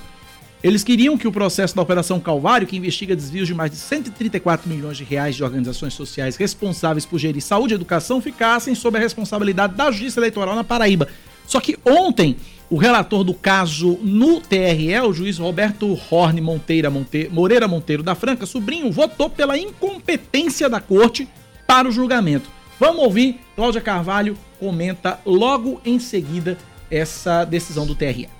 [0.64, 4.66] Eles queriam que o processo da Operação Calvário, que investiga desvios de mais de 134
[4.66, 9.00] milhões de reais de organizações sociais responsáveis por gerir saúde e educação, ficassem sob a
[9.00, 11.06] responsabilidade da Justiça Eleitoral na Paraíba.
[11.46, 12.38] Só que ontem,
[12.70, 17.28] o relator do caso no TRE, o juiz Roberto Horne Monteira Monte...
[17.30, 21.28] Moreira Monteiro da Franca, sobrinho, votou pela incompetência da corte
[21.66, 22.48] para o julgamento.
[22.80, 26.56] Vamos ouvir, Cláudia Carvalho comenta logo em seguida
[26.90, 28.33] essa decisão do TRE.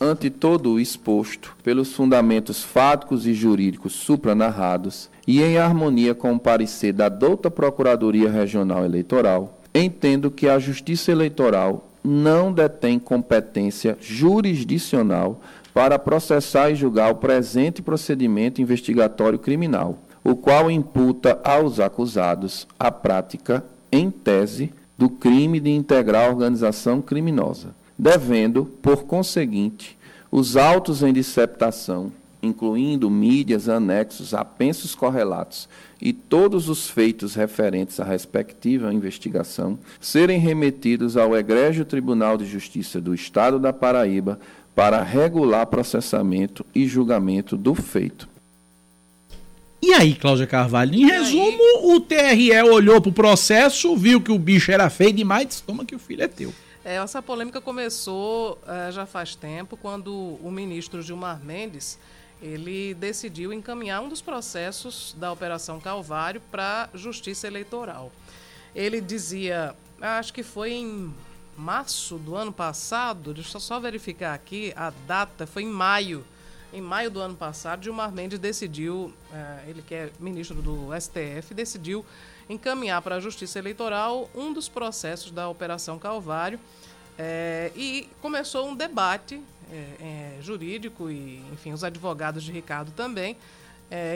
[0.00, 6.38] Ante todo o exposto pelos fundamentos fáticos e jurídicos supranarrados e em harmonia com o
[6.38, 15.40] parecer da douta Procuradoria Regional Eleitoral, entendo que a Justiça Eleitoral não detém competência jurisdicional
[15.72, 22.90] para processar e julgar o presente procedimento investigatório criminal, o qual imputa aos acusados a
[22.90, 29.96] prática, em tese, do crime de integrar organização criminosa, devendo, por conseguinte,
[30.30, 35.68] os autos em disceptação, incluindo mídias, anexos, apensos correlatos
[36.00, 43.00] e todos os feitos referentes à respectiva investigação, serem remetidos ao Egrégio Tribunal de Justiça
[43.00, 44.38] do Estado da Paraíba
[44.74, 48.28] para regular processamento e julgamento do feito.
[49.80, 50.94] E aí, Cláudia Carvalho?
[50.94, 55.62] Em resumo, o TRE olhou pro processo, viu que o bicho era feio demais, disse,
[55.62, 56.52] toma que o filho é teu.
[56.84, 61.98] É, essa polêmica começou é, já faz tempo, quando o ministro Gilmar Mendes
[62.42, 68.12] ele decidiu encaminhar um dos processos da Operação Calvário para a Justiça Eleitoral.
[68.74, 71.14] Ele dizia, acho que foi em
[71.56, 76.22] março do ano passado, deixa eu só verificar aqui, a data foi em maio
[76.74, 81.54] em maio do ano passado, Gilmar Mendes decidiu, eh, ele que é ministro do STF,
[81.54, 82.04] decidiu
[82.48, 86.58] encaminhar para a Justiça Eleitoral um dos processos da Operação Calvário
[87.18, 93.36] eh, e começou um debate eh, jurídico e, enfim, os advogados de Ricardo também,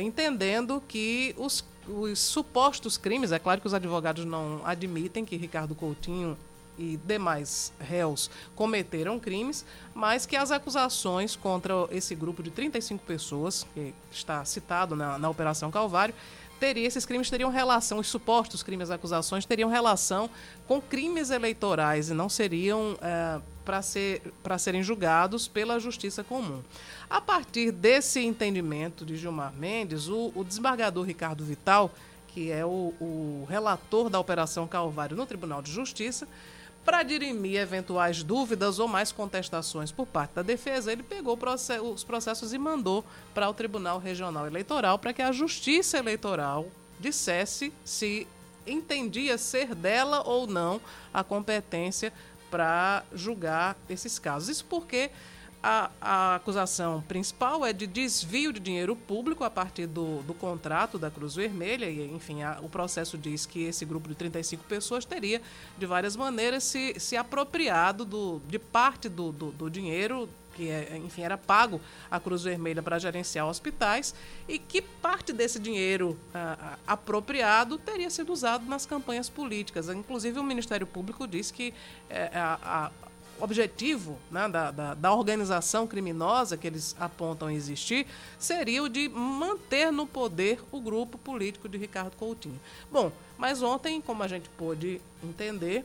[0.03, 5.73] entendendo que os, os supostos crimes, é claro que os advogados não admitem que Ricardo
[5.73, 6.37] Coutinho
[6.79, 13.67] e demais réus cometeram crimes, mas que as acusações contra esse grupo de 35 pessoas,
[13.75, 16.15] que está citado na, na Operação Calvário,
[16.59, 20.29] teria, esses crimes teriam relação, os supostos crimes, acusações teriam relação
[20.67, 24.23] com crimes eleitorais e não seriam é, para ser,
[24.59, 26.63] serem julgados pela justiça comum.
[27.09, 31.91] A partir desse entendimento de Gilmar Mendes, o, o desembargador Ricardo Vital,
[32.29, 36.29] que é o, o relator da Operação Calvário no Tribunal de Justiça,
[36.89, 41.39] para dirimir eventuais dúvidas ou mais contestações por parte da defesa, ele pegou
[41.85, 46.67] os processos e mandou para o Tribunal Regional Eleitoral para que a Justiça Eleitoral
[46.99, 48.27] dissesse se
[48.67, 50.81] entendia ser dela ou não
[51.13, 52.11] a competência
[52.51, 54.49] para julgar esses casos.
[54.49, 55.11] Isso porque
[55.63, 60.99] a, a, acusação principal é de desvio de dinheiro público a partir do, do contrato
[60.99, 65.05] da Cruz Vermelha, e enfim, a, o processo diz que esse grupo de 35 pessoas
[65.05, 65.43] teria,
[65.77, 70.97] de várias maneiras, se, se apropriado do, de parte do, do, do dinheiro que é,
[70.97, 74.13] enfim, era pago à Cruz Vermelha para gerenciar hospitais
[74.49, 76.19] e que parte desse dinheiro
[76.85, 79.89] apropriado teria sido usado nas campanhas políticas.
[79.89, 81.73] Inclusive, o Ministério Público disse que
[82.11, 82.91] é, a,
[83.41, 88.07] objetivo né, da, da, da, organização criminosa que eles apontam existir
[88.39, 92.59] seria o de manter no poder o grupo político de Ricardo Coutinho.
[92.91, 95.85] Bom, mas ontem, como a gente pôde entender,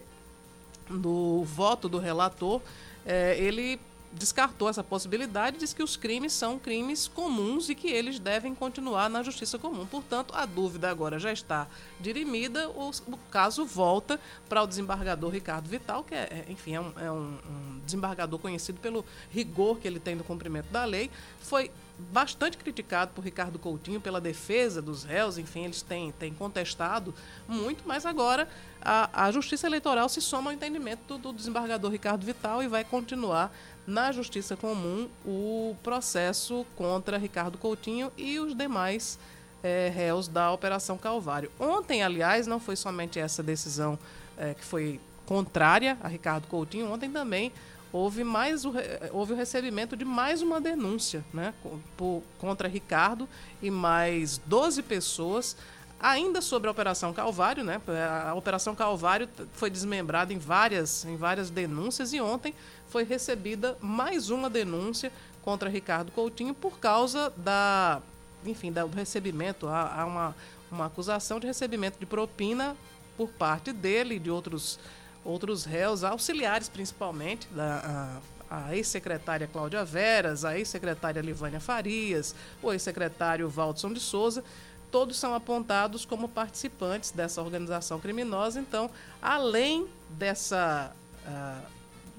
[0.90, 2.62] no voto do relator,
[3.06, 3.80] é, ele
[4.14, 9.10] descartou essa possibilidade, diz que os crimes são crimes comuns e que eles devem continuar
[9.10, 9.86] na justiça comum.
[9.86, 11.68] Portanto, a dúvida agora já está
[12.00, 12.92] dirimida, o,
[13.32, 17.40] caso volta para o desembargador Ricardo Vital, que é, é enfim, é, um, é um,
[17.50, 21.10] um desembargador conhecido pelo rigor que ele tem no cumprimento da lei.
[21.42, 21.72] Foi
[22.12, 27.14] bastante criticado por Ricardo Coutinho pela defesa dos réus, enfim, eles têm, têm contestado
[27.48, 28.48] muito, mas agora
[28.82, 32.84] a, a Justiça Eleitoral se soma ao entendimento do, do desembargador Ricardo Vital e vai
[32.84, 39.20] continuar na Justiça Comum o processo contra Ricardo Coutinho e os demais
[39.62, 41.52] é, réus da Operação Calvário.
[41.60, 43.98] Ontem, aliás, não foi somente essa decisão
[44.38, 47.52] é, que foi contrária a Ricardo Coutinho, ontem também
[47.92, 48.74] houve, mais o,
[49.12, 51.54] houve o recebimento de mais uma denúncia né,
[51.96, 53.28] por, contra Ricardo
[53.62, 55.56] e mais 12 pessoas
[56.04, 57.80] Ainda sobre a Operação Calvário, né?
[58.28, 62.54] A Operação Calvário foi desmembrada em várias, em várias denúncias e ontem
[62.94, 68.00] foi recebida mais uma denúncia contra Ricardo Coutinho por causa da,
[68.46, 70.36] enfim, do recebimento, há, há uma,
[70.72, 72.78] uma acusação de recebimento de propina
[73.18, 74.80] por parte dele e de outros,
[75.26, 82.72] outros réus, auxiliares principalmente, da, a, a ex-secretária Cláudia Veras, a ex-secretária Livânia Farias, o
[82.72, 84.44] ex-secretário Valdson de Souza,
[84.92, 88.60] todos são apontados como participantes dessa organização criminosa.
[88.60, 91.73] Então, além dessa uh,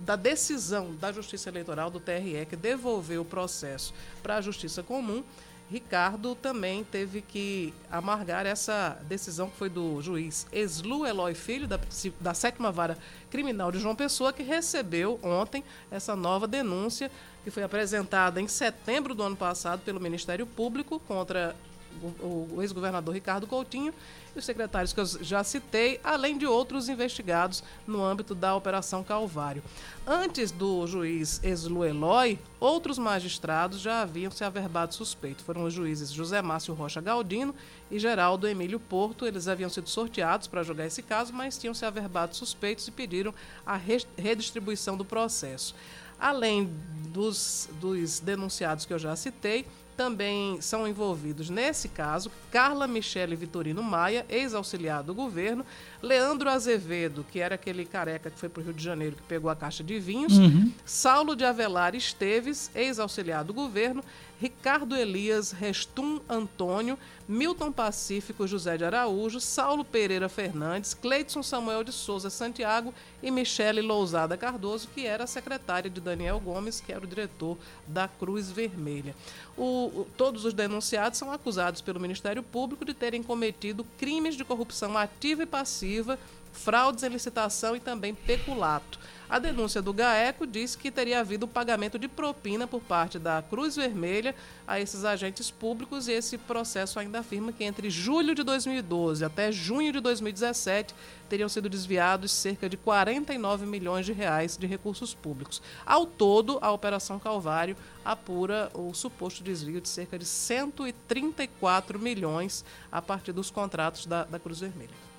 [0.05, 5.25] da decisão da Justiça Eleitoral do TRE que devolveu o processo para a Justiça Comum,
[5.71, 11.81] Ricardo também teve que amargar essa decisão que foi do juiz Eslu Eloy Filho, da,
[12.21, 12.99] da sétima vara
[13.31, 17.11] criminal de João Pessoa, que recebeu ontem essa nova denúncia
[17.43, 21.57] que foi apresentada em setembro do ano passado pelo Ministério Público contra
[22.03, 23.93] o, ex-governador Ricardo Coutinho
[24.35, 29.05] e os secretários que eu já citei, além de outros investigados no âmbito da Operação
[29.05, 29.63] Calvário.
[30.07, 35.45] Antes do juiz Eslu Eloy, outros magistrados já haviam se averbado suspeito.
[35.45, 37.55] Foram os juízes José Márcio Rocha Galdino
[37.91, 39.27] e Geraldo Emílio Porto.
[39.27, 43.33] Eles haviam sido sorteados para julgar esse caso, mas tinham se averbado suspeitos e pediram
[43.65, 43.77] a
[44.17, 45.75] redistribuição do processo.
[46.19, 46.71] Além
[47.09, 53.83] dos, dos denunciados que eu já citei, também são envolvidos, nesse caso, Carla Michele Vitorino
[53.83, 55.65] Maia, ex-auxiliar do governo,
[56.03, 59.51] Leandro Azevedo, que era aquele careca que foi para o Rio de Janeiro que pegou
[59.51, 60.73] a caixa de vinhos, uhum.
[60.85, 64.03] Saulo de Avelar Esteves, ex-auxiliar do governo,
[64.41, 71.93] Ricardo Elias Restum Antônio, Milton Pacífico José de Araújo, Saulo Pereira Fernandes, Cleidson Samuel de
[71.93, 72.93] Souza Santiago
[73.23, 77.57] e Michele Lousada Cardoso, que era a secretária de Daniel Gomes, que era o diretor
[77.87, 79.15] da Cruz Vermelha.
[79.57, 84.99] O, todos os denunciados são acusados pelo Ministério Público de terem cometido crimes de corrupção
[84.99, 86.19] ativa e passiva,
[86.53, 88.99] fraudes em licitação e também peculato.
[89.29, 93.75] A denúncia do GAECO diz que teria havido pagamento de propina por parte da Cruz
[93.75, 94.35] Vermelha
[94.67, 99.51] a esses agentes públicos e esse processo ainda afirma que entre julho de 2012 até
[99.51, 100.95] junho de 2017
[101.27, 105.63] teriam sido desviados cerca de 49 milhões de reais de recursos públicos.
[105.87, 113.01] Ao todo, a Operação Calvário apura o suposto desvio de cerca de 134 milhões a
[113.01, 115.14] partir dos contratos da, da Cruz Vermelha.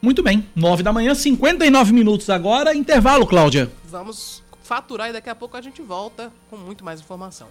[0.00, 3.70] Muito bem, 9 da manhã, 59 minutos agora, intervalo, Cláudia.
[3.84, 7.48] Vamos faturar e daqui a pouco a gente volta com muito mais informação.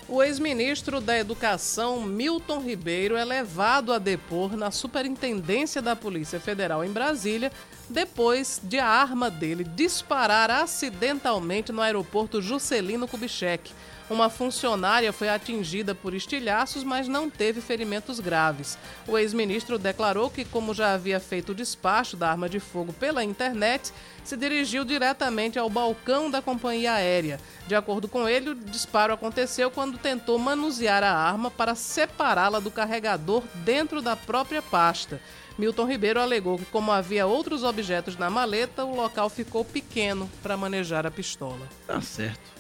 [0.07, 6.85] O ex-ministro da Educação, Milton Ribeiro, é levado a depor na Superintendência da Polícia Federal
[6.85, 7.53] em Brasília,
[7.89, 13.71] depois de a arma dele disparar acidentalmente no aeroporto Juscelino Kubitschek.
[14.11, 18.77] Uma funcionária foi atingida por estilhaços, mas não teve ferimentos graves.
[19.07, 23.23] O ex-ministro declarou que, como já havia feito o despacho da arma de fogo pela
[23.23, 23.93] internet,
[24.25, 27.39] se dirigiu diretamente ao balcão da companhia aérea.
[27.69, 32.71] De acordo com ele, o disparo aconteceu quando tentou manusear a arma para separá-la do
[32.71, 35.21] carregador dentro da própria pasta.
[35.57, 40.57] Milton Ribeiro alegou que, como havia outros objetos na maleta, o local ficou pequeno para
[40.57, 41.69] manejar a pistola.
[41.87, 42.60] Tá certo.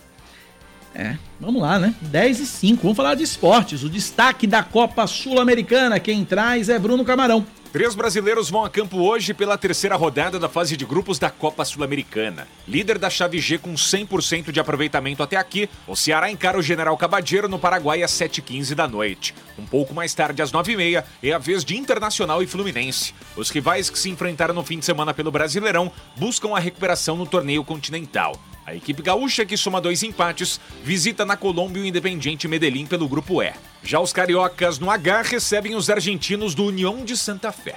[0.94, 1.94] É, vamos lá, né?
[2.00, 2.82] 10 e 5.
[2.82, 3.82] Vamos falar de esportes.
[3.84, 6.00] O destaque da Copa Sul-Americana.
[6.00, 7.46] Quem traz é Bruno Camarão.
[7.72, 11.64] Três brasileiros vão a campo hoje pela terceira rodada da fase de grupos da Copa
[11.64, 12.48] Sul-Americana.
[12.66, 16.96] Líder da chave G com 100% de aproveitamento até aqui, o Ceará encara o General
[16.96, 19.32] Cabadeiro no Paraguai às 7h15 da noite.
[19.56, 23.14] Um pouco mais tarde, às 9h30, é a vez de Internacional e Fluminense.
[23.36, 27.24] Os rivais que se enfrentaram no fim de semana pelo Brasileirão buscam a recuperação no
[27.24, 28.34] torneio continental.
[28.70, 33.42] A equipe gaúcha, que soma dois empates, visita na Colômbia o Independiente Medellín pelo Grupo
[33.42, 33.52] E.
[33.82, 37.74] Já os cariocas no H recebem os argentinos do União de Santa Fé.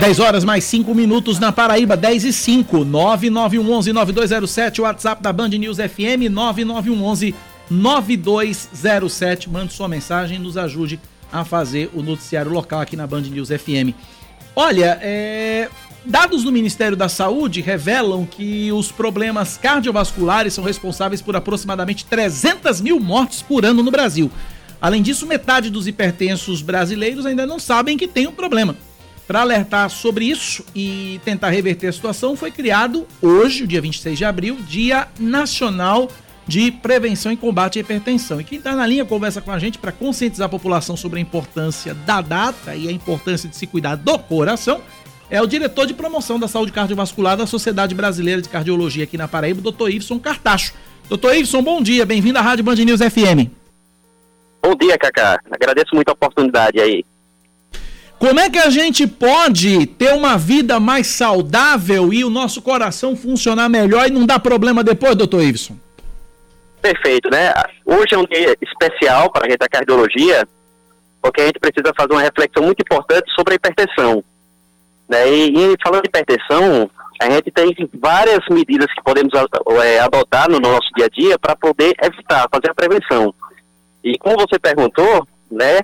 [0.00, 5.76] Dez horas mais cinco minutos na Paraíba, 10 e 5, 9911-9207, WhatsApp da Band News
[5.76, 6.32] FM,
[7.70, 9.50] 9911-9207.
[9.50, 10.98] Mande sua mensagem e nos ajude
[11.30, 13.92] a fazer o noticiário local aqui na Band News FM.
[14.58, 15.68] Olha, é...
[16.02, 22.80] dados do Ministério da Saúde revelam que os problemas cardiovasculares são responsáveis por aproximadamente 300
[22.80, 24.30] mil mortes por ano no Brasil.
[24.80, 28.74] Além disso, metade dos hipertensos brasileiros ainda não sabem que tem um problema.
[29.26, 34.24] Para alertar sobre isso e tentar reverter a situação, foi criado hoje, dia 26 de
[34.24, 36.08] abril, Dia Nacional
[36.46, 38.40] de Prevenção e Combate à Hipertensão.
[38.40, 41.22] E quem está na linha conversa com a gente para conscientizar a população sobre a
[41.22, 44.80] importância da data e a importância de se cuidar do coração
[45.28, 49.26] é o diretor de promoção da saúde cardiovascular da Sociedade Brasileira de Cardiologia aqui na
[49.26, 50.72] Paraíba, doutor Iveson Cartacho.
[51.08, 53.50] Doutor Iveson, bom dia, bem-vindo à Rádio Band News FM.
[54.62, 55.40] Bom dia, Cacá.
[55.50, 57.04] Agradeço muito a oportunidade aí.
[58.18, 63.14] Como é que a gente pode ter uma vida mais saudável e o nosso coração
[63.14, 65.76] funcionar melhor e não dar problema depois, doutor Iveson?
[66.86, 67.52] Perfeito, né?
[67.84, 70.46] Hoje é um dia especial para a gente da cardiologia,
[71.20, 74.22] porque a gente precisa fazer uma reflexão muito importante sobre a hipertensão.
[75.08, 75.28] Né?
[75.28, 76.88] E, e falando de hipertensão,
[77.20, 79.32] a gente tem várias medidas que podemos
[79.82, 83.34] é, adotar no nosso dia a dia para poder evitar, fazer a prevenção.
[84.04, 85.80] E como você perguntou, né,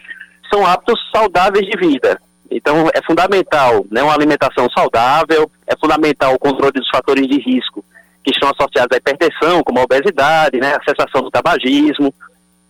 [0.54, 2.16] são hábitos saudáveis de vida.
[2.48, 7.84] Então é fundamental, né, uma alimentação saudável, é fundamental o controle dos fatores de risco
[8.24, 12.14] que estão associados à hipertensão, como a obesidade, né, a cessação do tabagismo,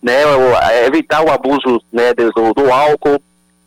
[0.01, 0.21] né,
[0.85, 3.21] evitar o abuso né, do, do, álcool,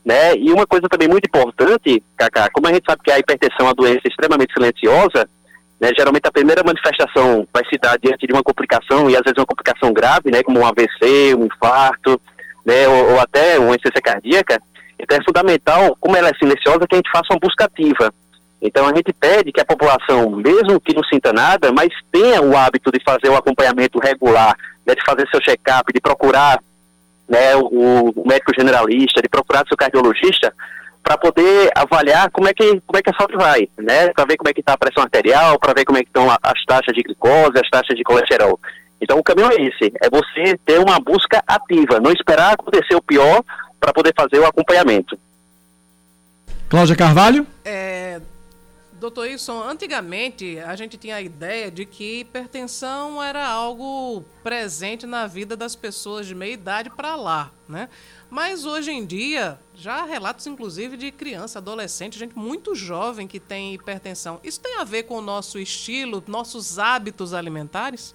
[0.05, 3.61] né, e uma coisa também muito importante, Cacá, como a gente sabe que a hipertensão
[3.61, 5.28] é uma doença extremamente silenciosa,
[5.80, 9.39] né, geralmente a primeira manifestação vai se dar diante de uma complicação, e às vezes
[9.39, 12.20] uma complicação grave, né, como um AVC, um infarto,
[12.64, 14.61] né, ou, ou até uma insuficiência cardíaca,
[14.99, 18.12] então é fundamental, como ela é silenciosa, que a gente faça uma busca ativa,
[18.66, 22.56] então a gente pede que a população, mesmo que não sinta nada, mas tenha o
[22.56, 26.58] hábito de fazer o acompanhamento regular, né, de fazer seu check-up, de procurar
[27.28, 30.52] né, o, o, médico generalista, de procurar seu cardiologista,
[31.02, 34.08] para poder avaliar como é que como é que a saúde vai, né?
[34.12, 36.28] Para ver como é que está a pressão arterial, para ver como é que estão
[36.28, 38.58] as taxas de glicose, as taxas de colesterol.
[39.00, 43.02] Então o caminho é esse, é você ter uma busca ativa, não esperar acontecer o
[43.02, 43.40] pior
[43.78, 45.16] para poder fazer o acompanhamento.
[46.68, 47.46] Cláudia Carvalho?
[47.64, 48.20] É,
[49.07, 55.28] Doutor Wilson, antigamente a gente tinha a ideia de que hipertensão era algo presente na
[55.28, 57.88] vida das pessoas de meia idade para lá, né?
[58.28, 63.38] Mas hoje em dia, já há relatos inclusive de criança, adolescente, gente muito jovem que
[63.38, 64.40] tem hipertensão.
[64.42, 68.12] Isso tem a ver com o nosso estilo, nossos hábitos alimentares?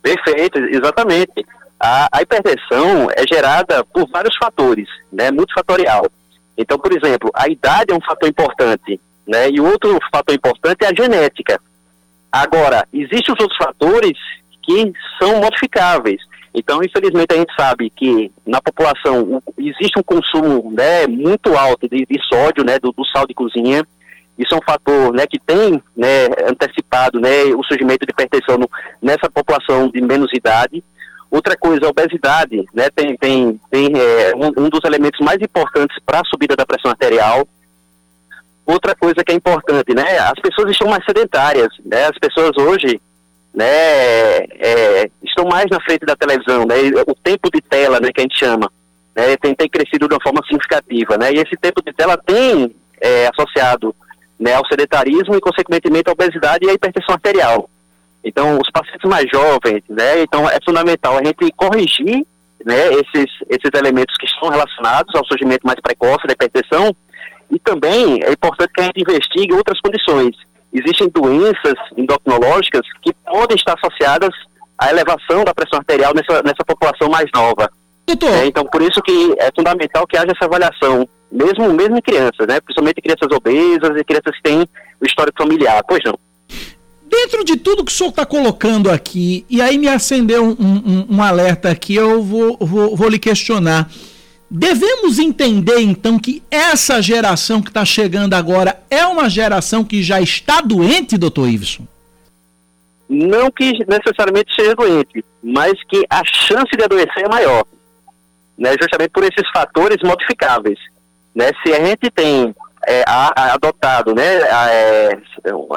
[0.00, 1.44] Perfeito, exatamente.
[1.78, 5.30] A, a hipertensão é gerada por vários fatores, né?
[5.30, 6.06] Multifatorial.
[6.56, 8.98] Então, por exemplo, a idade é um fator importante.
[9.26, 9.50] Né?
[9.50, 11.60] E outro fator importante é a genética.
[12.30, 14.18] Agora, existem os outros fatores
[14.62, 16.20] que são modificáveis.
[16.54, 22.06] Então, infelizmente, a gente sabe que na população existe um consumo né, muito alto de,
[22.06, 23.86] de sódio, né, do, do, sal de cozinha.
[24.38, 28.70] Isso é um fator né, que tem né, antecipado né, o surgimento de hipertensão no,
[29.02, 30.82] nessa população de menos idade.
[31.30, 35.96] Outra coisa, a obesidade, né, tem, tem, tem é, um, um dos elementos mais importantes
[36.06, 37.46] para a subida da pressão arterial.
[38.66, 40.18] Outra coisa que é importante, né?
[40.18, 42.06] As pessoas estão mais sedentárias, né?
[42.06, 43.00] As pessoas hoje,
[43.54, 46.74] né, é, estão mais na frente da televisão, né?
[47.06, 48.70] O tempo de tela, né, que a gente chama,
[49.14, 51.32] né, tem, tem crescido de uma forma significativa, né?
[51.32, 53.94] E esse tempo de tela tem é, associado
[54.38, 57.70] né, ao sedentarismo e, consequentemente, à obesidade e à hipertensão arterial.
[58.22, 62.26] Então, os pacientes mais jovens, né, então é fundamental a gente corrigir
[62.64, 66.94] né, esses, esses elementos que estão relacionados ao surgimento mais precoce da hipertensão
[67.50, 70.36] e também é importante que a gente investigue outras condições.
[70.72, 74.30] Existem doenças endocrinológicas que podem estar associadas
[74.78, 77.70] à elevação da pressão arterial nessa, nessa população mais nova.
[78.06, 78.30] Doutor.
[78.30, 82.46] É, então, por isso que é fundamental que haja essa avaliação, mesmo, mesmo em crianças,
[82.46, 82.60] né?
[82.60, 84.68] Principalmente crianças obesas e crianças que têm
[85.00, 85.82] o histórico familiar.
[85.88, 86.18] Pois não.
[87.08, 91.06] Dentro de tudo que o senhor está colocando aqui, e aí me acendeu um, um,
[91.16, 93.88] um alerta aqui, eu vou, vou, vou lhe questionar.
[94.50, 100.20] Devemos entender então que essa geração que está chegando agora é uma geração que já
[100.20, 101.84] está doente, doutor Iveson?
[103.08, 107.64] Não que necessariamente seja doente, mas que a chance de adoecer é maior
[108.58, 110.78] né, justamente por esses fatores modificáveis.
[111.34, 111.50] Né?
[111.62, 112.54] Se a gente tem
[112.86, 115.18] é, a, a, adotado né, a, é,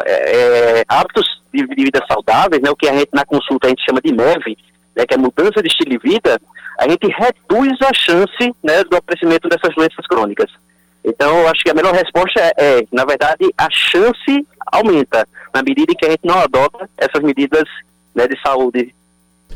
[0.05, 3.83] é, hábitos de, de, vida saudáveis, né, o que a gente na consulta a gente
[3.83, 4.57] chama de MEV,
[4.95, 6.39] né, que é mudança de estilo de vida,
[6.77, 10.51] a gente reduz a chance né, do aparecimento dessas doenças crônicas.
[11.03, 15.63] Então, eu acho que a melhor resposta é, é, na verdade, a chance aumenta na
[15.63, 17.63] medida em que a gente não adota essas medidas
[18.13, 18.93] né, de saúde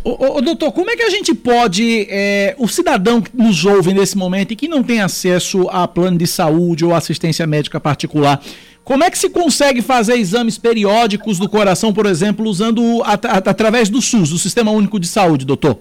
[0.03, 3.93] Ô, ô, doutor, como é que a gente pode, é, o cidadão que nos ouve
[3.93, 8.41] nesse momento e que não tem acesso a plano de saúde ou assistência médica particular,
[8.83, 13.89] como é que se consegue fazer exames periódicos do coração, por exemplo, usando at através
[13.89, 15.77] do SUS, do Sistema Único de Saúde, doutor?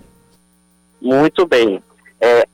[1.00, 1.82] Muito bem.
[2.20, 2.46] É,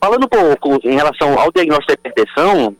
[0.00, 2.76] falando um pouco em relação ao diagnóstico da hipertensão,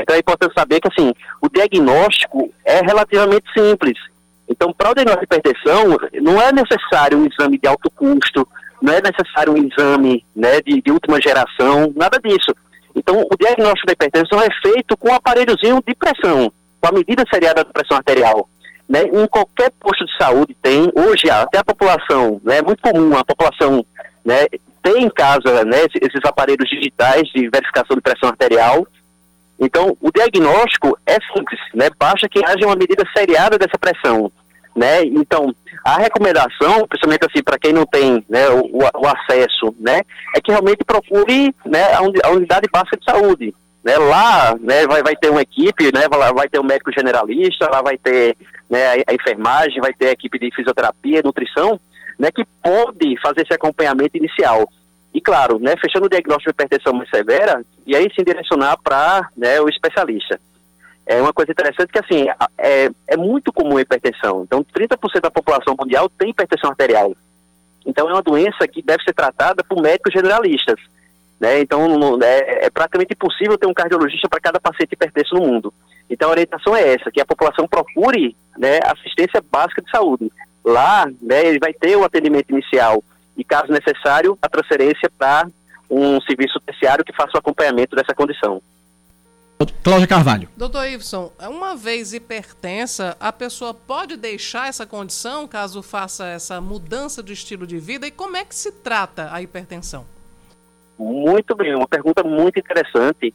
[0.00, 3.98] então é importante saber que assim, o diagnóstico é relativamente simples.
[4.48, 8.48] Então, para o diagnóstico de hipertensão, não é necessário um exame de alto custo,
[8.80, 12.54] não é necessário um exame né, de, de última geração, nada disso.
[12.96, 17.24] Então, o diagnóstico da hipertensão é feito com um aparelhozinho de pressão, com a medida
[17.30, 18.48] seriada da pressão arterial.
[18.88, 23.16] Né, em qualquer posto de saúde tem, hoje até a população, né, é muito comum
[23.16, 23.84] a população
[24.24, 24.46] né,
[24.80, 28.86] ter em casa né, esses aparelhos digitais de verificação de pressão arterial,
[29.58, 31.88] então, o diagnóstico é simples, né?
[31.98, 34.30] Basta que haja uma medida seriada dessa pressão,
[34.76, 35.02] né?
[35.04, 40.02] Então, a recomendação, principalmente assim, para quem não tem né, o, o, acesso, né?
[40.34, 43.54] É que realmente procure né, a, unidade básica de saúde.
[43.82, 47.80] Né, lá né, vai, vai ter uma equipe, né, vai ter um médico generalista, lá
[47.80, 48.36] vai ter
[48.68, 51.78] né, a, enfermagem, vai ter a equipe de fisioterapia, nutrição,
[52.18, 54.68] né, que pode fazer esse acompanhamento inicial.
[55.14, 59.30] E claro, né, fechando o diagnóstico de hipertensão mais severa, e aí se direcionar para
[59.36, 60.40] né, o especialista.
[61.06, 62.26] É uma coisa interessante que, assim,
[62.58, 64.42] é, é muito comum a hipertensão.
[64.42, 67.14] Então, 30% da população mundial tem hipertensão arterial.
[67.86, 70.80] Então, é uma doença que deve ser tratada por médicos generalistas.
[71.38, 71.60] Né?
[71.60, 75.72] Então, é, é, praticamente impossível ter um cardiologista para cada paciente hipertenso no mundo.
[76.10, 80.32] Então, a orientação é essa, que a população procure né, assistência básica de saúde.
[80.64, 83.04] Lá, né, ele vai ter o atendimento inicial
[83.36, 85.48] e, caso necessário, a transferência para
[85.88, 88.60] um serviço terciário que faça o acompanhamento dessa condição.
[89.82, 90.48] Cláudia Carvalho.
[90.56, 97.22] Doutor Iveson, uma vez hipertensa, a pessoa pode deixar essa condição caso faça essa mudança
[97.22, 98.06] de estilo de vida?
[98.06, 100.04] E como é que se trata a hipertensão?
[100.98, 103.32] Muito bem, uma pergunta muito interessante,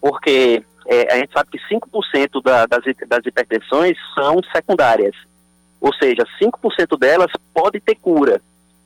[0.00, 5.14] porque é, a gente sabe que 5% da, das, das hipertensões são secundárias,
[5.80, 8.40] ou seja, 5% delas pode ter cura.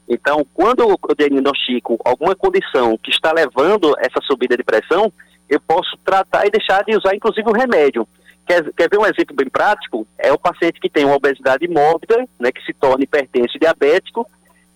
[0.07, 5.11] Então, quando eu diagnostico alguma condição que está levando essa subida de pressão,
[5.49, 8.07] eu posso tratar e deixar de usar, inclusive, o remédio.
[8.47, 10.07] Quer, quer ver um exemplo bem prático?
[10.19, 14.29] É o paciente que tem uma obesidade mórbida, né, que se torna hipertenso diabético,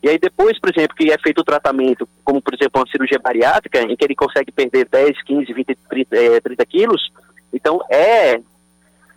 [0.03, 3.19] e aí depois, por exemplo, que é feito o tratamento, como por exemplo uma cirurgia
[3.19, 7.13] bariátrica, em que ele consegue perder 10, 15, 20, 30, 30 quilos,
[7.53, 8.41] então é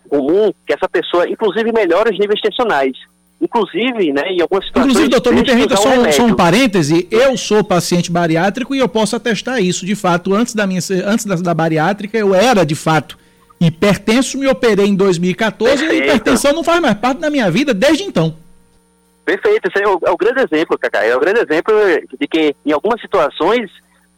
[0.08, 2.96] comum que essa pessoa, inclusive, melhore os níveis tensionais.
[3.42, 4.92] Inclusive, né, em algumas situações...
[4.92, 7.08] Inclusive, doutor, me permita só um, só um parêntese.
[7.10, 9.84] Eu sou paciente bariátrico e eu posso atestar isso.
[9.84, 13.18] De fato, antes da, minha, antes da, da bariátrica, eu era, de fato,
[13.60, 14.38] hipertenso.
[14.38, 15.92] Me operei em 2014 Perfeito.
[15.92, 18.36] e a hipertensão não faz mais parte da minha vida desde então.
[19.24, 19.68] Perfeito.
[19.68, 21.04] Esse é o, é o grande exemplo, Cacá.
[21.04, 21.74] É o grande exemplo
[22.20, 23.68] de que, em algumas situações,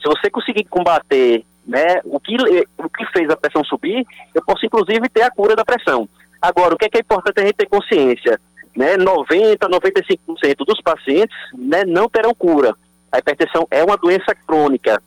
[0.03, 2.37] se você conseguir combater né, o, que,
[2.77, 6.07] o que fez a pressão subir, eu posso, inclusive, ter a cura da pressão.
[6.43, 8.39] Agora, o que é, que é importante a gente ter consciência?
[8.77, 12.75] Né, 90, 95% dos pacientes né, não terão cura.
[13.11, 15.01] A hipertensão é uma doença crônica.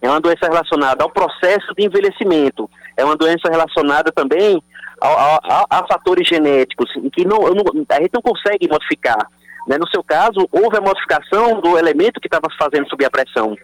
[0.00, 4.62] é uma doença relacionada ao processo de envelhecimento, é uma doença relacionada também
[5.00, 9.26] a, a, a fatores genéticos, que não, não, a gente não consegue modificar.
[9.66, 9.78] Né?
[9.78, 13.56] No seu caso, houve a modificação do elemento que estava fazendo subir a pressão.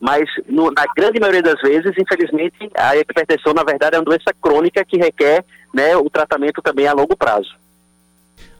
[0.00, 4.34] Mas, no, na grande maioria das vezes, infelizmente, a hipertensão, na verdade, é uma doença
[4.40, 7.54] crônica que requer né, o tratamento também a longo prazo.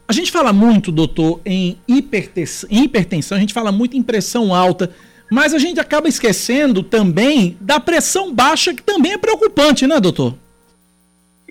[0.07, 4.91] A gente fala muito, doutor, em hipertensão, a gente fala muito em pressão alta,
[5.31, 10.35] mas a gente acaba esquecendo também da pressão baixa, que também é preocupante, né, doutor?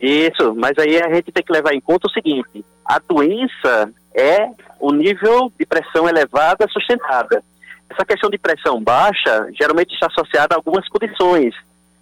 [0.00, 4.48] Isso, mas aí a gente tem que levar em conta o seguinte: a doença é
[4.78, 7.42] o nível de pressão elevada sustentada.
[7.90, 11.55] Essa questão de pressão baixa geralmente está associada a algumas condições.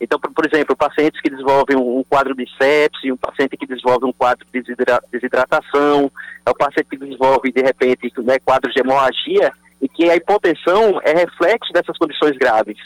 [0.03, 4.05] Então, por, por exemplo, pacientes que desenvolvem um, quadro de sepse, um paciente que desenvolve
[4.05, 4.65] um quadro de
[5.13, 6.11] desidratação,
[6.45, 11.01] é o paciente que desenvolve, de repente, né, quadros de hemorragia, e que a hipotensão
[11.05, 12.79] é reflexo dessas condições graves.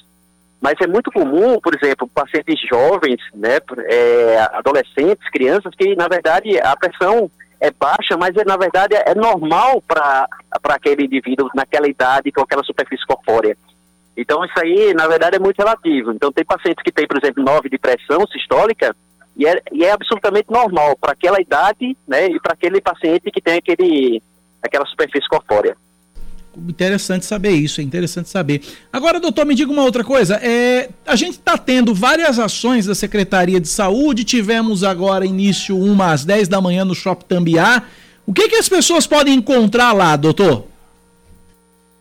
[0.61, 6.61] Mas é muito comum, por exemplo, pacientes jovens, né, é, adolescentes, crianças, que na verdade
[6.61, 10.29] a pressão é baixa, mas é, na verdade é normal para
[10.65, 13.57] aquele indivíduo naquela idade com aquela superfície corpórea.
[14.17, 16.13] Então isso aí, na verdade, é muito relativo.
[16.13, 18.95] Então tem pacientes que têm, por exemplo, 9 de pressão sistólica
[19.37, 23.41] e é, e é absolutamente normal para aquela idade, né, e para aquele paciente que
[23.41, 24.23] tem aquele,
[24.63, 25.77] aquela superfície corpórea
[26.69, 28.63] interessante saber isso, é interessante saber.
[28.93, 30.37] Agora, doutor, me diga uma outra coisa.
[30.43, 36.13] É, a gente está tendo várias ações da Secretaria de Saúde, tivemos agora início uma
[36.13, 37.83] às 10 da manhã no Shopping Tambiá.
[38.27, 40.65] O que, que as pessoas podem encontrar lá, doutor?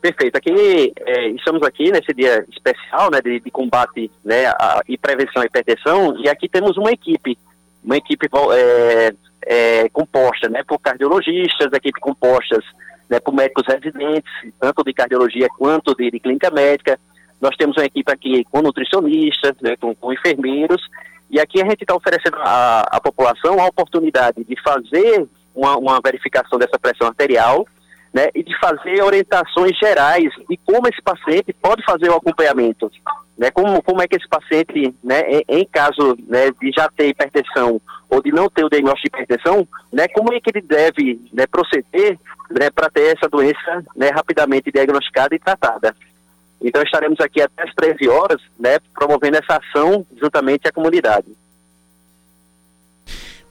[0.06, 0.36] Perfeito.
[0.36, 5.42] Aqui é, estamos aqui nesse dia especial né, de, de combate né, a, e prevenção
[5.42, 7.36] à hipertensão e aqui temos uma equipe,
[7.84, 9.16] uma equipe é,
[9.48, 12.64] é, composta né, por cardiologistas, equipe compostas
[13.10, 17.00] né, por médicos residentes, tanto de cardiologia quanto de, de, clínica médica.
[17.42, 20.84] Nós temos uma equipe aqui com nutricionistas, né, com, com, enfermeiros,
[21.32, 26.00] e aqui a gente está oferecendo à, à, população a oportunidade de fazer uma, uma
[26.00, 27.66] verificação dessa pressão arterial,
[28.16, 32.90] né, e de fazer orientações gerais de como esse paciente pode fazer o acompanhamento,
[33.38, 37.10] né, como, como é que esse paciente, né, em, em caso né, de já ter
[37.10, 41.20] hipertensão ou de não ter o diagnóstico de hipertensão, né, como é que ele deve
[41.34, 42.18] né, proceder
[42.50, 45.94] né, para ter essa doença né, rapidamente diagnosticada e tratada.
[46.62, 51.28] Então estaremos aqui até as 13 horas, né, promovendo essa ação juntamente à comunidade.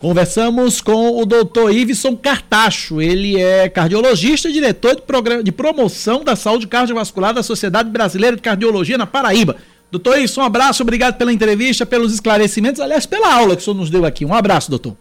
[0.05, 3.01] Conversamos com o doutor Iveson Cartacho.
[3.01, 8.37] Ele é cardiologista e diretor de, programa, de promoção da saúde cardiovascular da Sociedade Brasileira
[8.37, 9.57] de Cardiologia na Paraíba.
[9.91, 13.77] Doutor Iveson, um abraço, obrigado pela entrevista, pelos esclarecimentos, aliás, pela aula que o senhor
[13.77, 14.27] nos deu aqui.
[14.27, 14.95] Um abraço, doutor.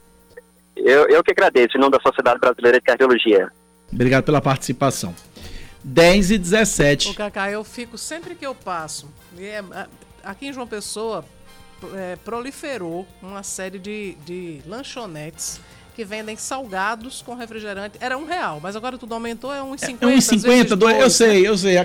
[0.78, 3.52] Eu, eu que agradeço, em nome da Sociedade Brasileira de Cardiologia.
[3.92, 5.14] Obrigado pela participação.
[5.84, 7.10] 10 e 17.
[7.10, 9.12] O Cacá, eu fico sempre que eu passo.
[9.38, 9.62] É,
[10.24, 11.26] aqui em João Pessoa
[11.96, 15.60] é, proliferou uma série de, de lanchonetes
[15.96, 17.98] que vendem salgados com refrigerante.
[18.02, 20.12] Era um real, mas agora tudo aumentou, é um cinquenta.
[20.12, 21.76] É um cinquenta, dois, eu sei, eu sei.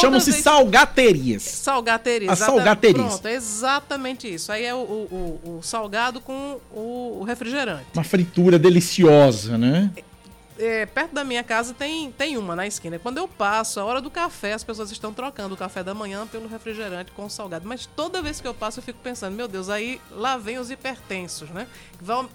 [0.00, 0.42] Chamam-se vez...
[0.42, 1.42] salgaterias.
[1.42, 2.32] Salgaterias.
[2.32, 3.06] As salgaterias.
[3.06, 4.50] Pronto, é exatamente isso.
[4.50, 7.84] Aí é o, o, o salgado com o, o refrigerante.
[7.92, 9.90] Uma fritura deliciosa, né?
[10.58, 12.98] É, perto da minha casa tem, tem uma na esquina.
[12.98, 16.26] Quando eu passo, a hora do café, as pessoas estão trocando o café da manhã
[16.26, 17.66] pelo refrigerante com salgado.
[17.66, 20.70] Mas toda vez que eu passo, eu fico pensando, meu Deus, aí lá vem os
[20.70, 21.66] hipertensos, né?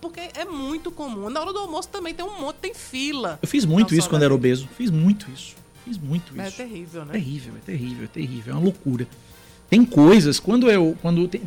[0.02, 1.30] Porque é muito comum.
[1.30, 3.40] Na hora do almoço também tem um monte, tem fila.
[3.42, 4.68] Eu fiz muito isso quando era obeso.
[4.78, 5.56] Fiz muito isso.
[5.86, 6.62] Fiz muito é isso.
[6.62, 7.14] É terrível, né?
[7.14, 8.54] Terrível, é terrível, é terrível.
[8.54, 9.08] É uma loucura.
[9.70, 10.98] Tem coisas, quando eu.
[11.02, 11.42] Quando tem,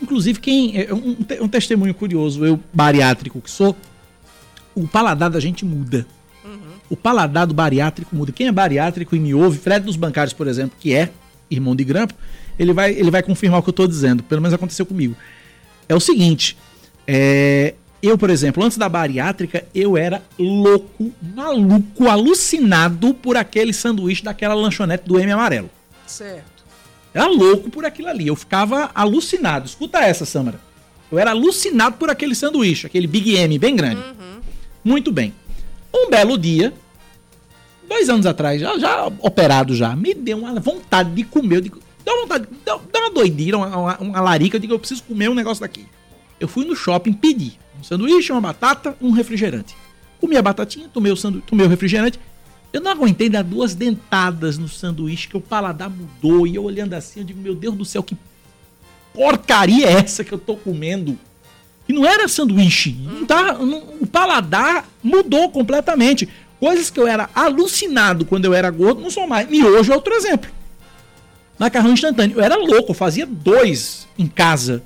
[0.00, 0.80] inclusive, quem.
[0.80, 3.76] É um, um testemunho curioso, eu, bariátrico que sou,
[4.82, 6.06] o paladar da gente muda
[6.90, 8.32] o paladar do bariátrico muda.
[8.32, 11.10] Quem é bariátrico e me ouve, Fred dos Bancários, por exemplo, que é
[11.50, 12.14] irmão de Grampo,
[12.58, 14.22] ele vai, ele vai confirmar o que eu estou dizendo.
[14.22, 15.14] Pelo menos aconteceu comigo.
[15.88, 16.56] É o seguinte,
[17.06, 24.22] é, eu, por exemplo, antes da bariátrica, eu era louco, maluco, alucinado por aquele sanduíche
[24.22, 25.70] daquela lanchonete do M amarelo.
[26.06, 26.58] Certo.
[27.14, 28.26] Era louco por aquilo ali.
[28.26, 29.66] Eu ficava alucinado.
[29.66, 30.60] Escuta essa, Samara.
[31.10, 34.00] Eu era alucinado por aquele sanduíche, aquele Big M bem grande.
[34.00, 34.37] Uhum.
[34.88, 35.34] Muito bem.
[35.94, 36.72] Um belo dia,
[37.86, 41.56] dois anos atrás, já, já operado já, me deu uma vontade de comer.
[41.56, 44.56] Eu digo, dá uma vontade, dá, dá uma doideira, uma, uma, uma, larica.
[44.56, 45.84] Eu digo, eu preciso comer um negócio daqui.
[46.40, 49.76] Eu fui no shopping pedir um sanduíche, uma batata, um refrigerante.
[50.18, 52.18] Comi a batatinha, tomei o, sandu tomei o refrigerante.
[52.72, 56.46] Eu não aguentei dar duas dentadas no sanduíche, que o paladar mudou.
[56.46, 58.16] E eu olhando assim, eu digo, meu Deus do céu, que
[59.12, 61.18] porcaria é essa que eu tô comendo?
[61.88, 62.92] E não era sanduíche.
[62.92, 66.28] Não tá, não, o paladar mudou completamente.
[66.60, 69.48] Coisas que eu era alucinado quando eu era gordo, não sou mais.
[69.50, 70.50] E hoje é outro exemplo.
[71.58, 72.36] macarrão instantâneo.
[72.38, 74.82] Eu era louco, eu fazia dois em casa.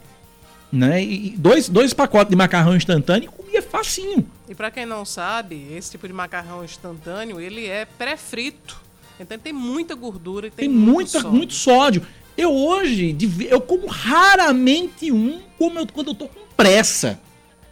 [0.70, 1.02] Né?
[1.02, 4.26] E dois, dois pacotes de macarrão instantâneo e comia facinho.
[4.48, 8.80] E para quem não sabe, esse tipo de macarrão instantâneo, ele é pré-frito.
[9.18, 11.30] Então tem muita gordura e tem, tem muito muita, sódio.
[11.32, 12.06] muito sódio.
[12.36, 13.16] Eu hoje,
[13.50, 17.18] eu como raramente um como eu, quando eu tô com pressa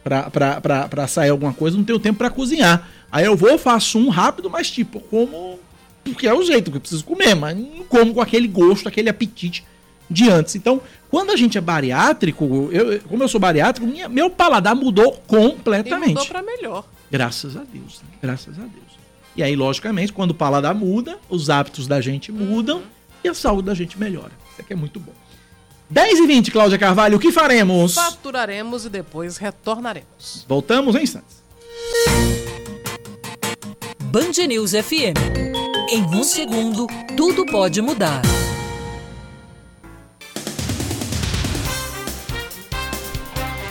[0.03, 2.87] pra sair alguma coisa, não tenho tempo para cozinhar.
[3.11, 5.59] Aí eu vou, faço um rápido, mas tipo, como.
[6.03, 9.09] Porque é o jeito que eu preciso comer, mas não como com aquele gosto, aquele
[9.09, 9.63] apetite
[10.09, 10.55] de antes.
[10.55, 15.13] Então, quando a gente é bariátrico, eu, como eu sou bariátrico, minha, meu paladar mudou
[15.27, 16.11] completamente.
[16.11, 16.85] E mudou pra melhor.
[17.11, 18.17] Graças a Deus, né?
[18.21, 18.91] graças a Deus.
[19.35, 22.83] E aí, logicamente, quando o paladar muda, os hábitos da gente mudam uhum.
[23.23, 24.31] e a saúde da gente melhora.
[24.51, 25.13] Isso aqui é muito bom.
[25.91, 27.95] 10 e 20, Cláudia Carvalho, o que faremos?
[27.95, 30.45] Faturaremos e depois retornaremos.
[30.47, 31.43] Voltamos em instantes.
[34.03, 35.19] Band News FM.
[35.91, 36.87] Em um segundo,
[37.17, 38.21] tudo pode mudar.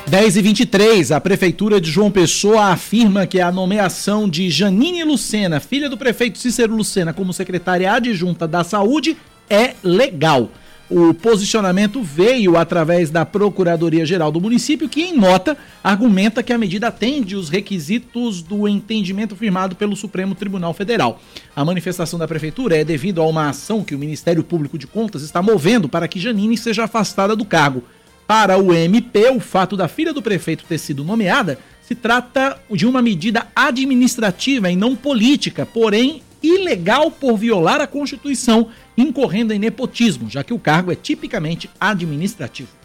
[0.06, 5.58] 10 e 23, a Prefeitura de João Pessoa afirma que a nomeação de Janine Lucena,
[5.58, 9.16] filha do prefeito Cícero Lucena, como secretária adjunta da Saúde
[9.48, 10.50] é legal.
[10.90, 16.88] O posicionamento veio através da Procuradoria-Geral do município, que, em nota, argumenta que a medida
[16.88, 21.22] atende os requisitos do entendimento firmado pelo Supremo Tribunal Federal.
[21.54, 25.22] A manifestação da Prefeitura é devido a uma ação que o Ministério Público de Contas
[25.22, 27.84] está movendo para que Janine seja afastada do cargo.
[28.26, 32.84] Para o MP, o fato da filha do prefeito ter sido nomeada se trata de
[32.84, 40.28] uma medida administrativa e não política, porém ilegal por violar a Constituição, incorrendo em nepotismo,
[40.28, 42.80] já que o cargo é tipicamente administrativo.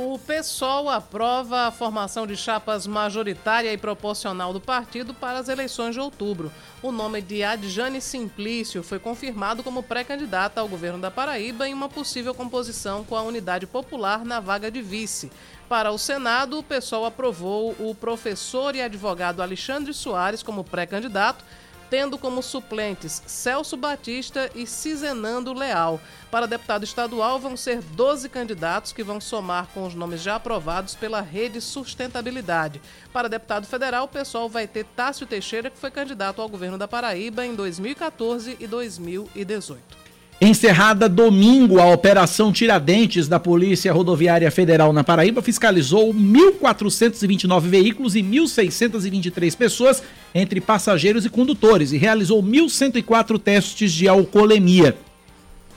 [0.00, 5.92] O PSOL aprova a formação de chapas majoritária e proporcional do partido para as eleições
[5.92, 6.52] de outubro.
[6.80, 11.88] O nome de Adjane Simplício foi confirmado como pré-candidata ao governo da Paraíba em uma
[11.88, 15.32] possível composição com a Unidade Popular na vaga de vice.
[15.68, 21.44] Para o Senado, o PSOL aprovou o professor e advogado Alexandre Soares como pré-candidato
[21.90, 26.00] tendo como suplentes Celso Batista e Cizenando Leal.
[26.30, 30.94] Para deputado estadual, vão ser 12 candidatos que vão somar com os nomes já aprovados
[30.94, 32.80] pela Rede Sustentabilidade.
[33.12, 36.88] Para deputado federal, o pessoal vai ter Tássio Teixeira, que foi candidato ao governo da
[36.88, 40.07] Paraíba em 2014 e 2018.
[40.40, 48.22] Encerrada domingo, a Operação Tiradentes da Polícia Rodoviária Federal na Paraíba fiscalizou 1.429 veículos e
[48.22, 50.00] 1.623 pessoas,
[50.32, 54.96] entre passageiros e condutores, e realizou 1.104 testes de alcoolemia.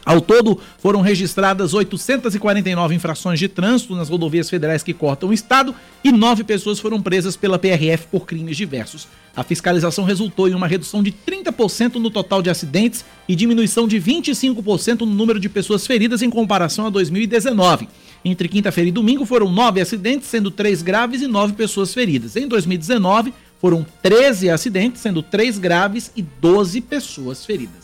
[0.06, 5.76] Ao todo, foram registradas 849 infrações de trânsito nas rodovias federais que cortam o estado
[6.04, 9.08] e nove pessoas foram presas pela PRF por crimes diversos.
[9.36, 13.98] A fiscalização resultou em uma redução de 30% no total de acidentes e diminuição de
[13.98, 17.88] 25% no número de pessoas feridas em comparação a 2019.
[18.26, 22.36] Entre quinta-feira e domingo foram nove acidentes, sendo três graves e nove pessoas feridas.
[22.36, 27.81] Em 2019, foram 13 acidentes, sendo três graves e 12 pessoas feridas.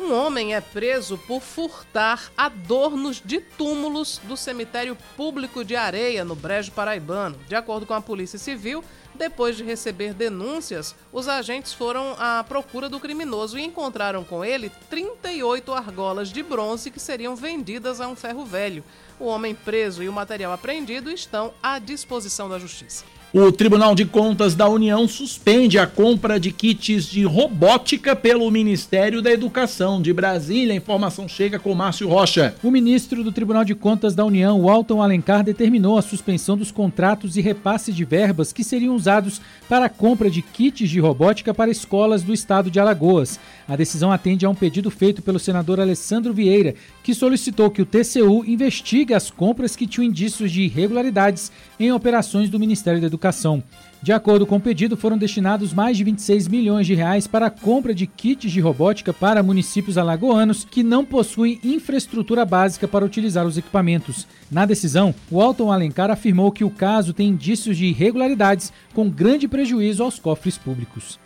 [0.00, 6.34] Um homem é preso por furtar adornos de túmulos do cemitério público de Areia, no
[6.34, 7.38] Brejo Paraibano.
[7.46, 8.82] De acordo com a Polícia Civil,
[9.14, 14.72] depois de receber denúncias, os agentes foram à procura do criminoso e encontraram com ele
[14.88, 18.82] 38 argolas de bronze que seriam vendidas a um ferro velho.
[19.18, 23.04] O homem preso e o material apreendido estão à disposição da Justiça.
[23.32, 29.22] O Tribunal de Contas da União suspende a compra de kits de robótica pelo Ministério
[29.22, 30.74] da Educação de Brasília.
[30.74, 32.56] A informação chega com Márcio Rocha.
[32.60, 37.36] O ministro do Tribunal de Contas da União, Walton Alencar, determinou a suspensão dos contratos
[37.36, 41.70] e repasse de verbas que seriam usados para a compra de kits de robótica para
[41.70, 43.38] escolas do estado de Alagoas.
[43.70, 47.86] A decisão atende a um pedido feito pelo senador Alessandro Vieira, que solicitou que o
[47.86, 53.62] TCU investigue as compras que tinham indícios de irregularidades em operações do Ministério da Educação.
[54.02, 57.50] De acordo com o pedido, foram destinados mais de 26 milhões de reais para a
[57.50, 63.46] compra de kits de robótica para municípios alagoanos que não possuem infraestrutura básica para utilizar
[63.46, 64.26] os equipamentos.
[64.50, 69.46] Na decisão, o Alton Alencar afirmou que o caso tem indícios de irregularidades com grande
[69.46, 71.20] prejuízo aos cofres públicos.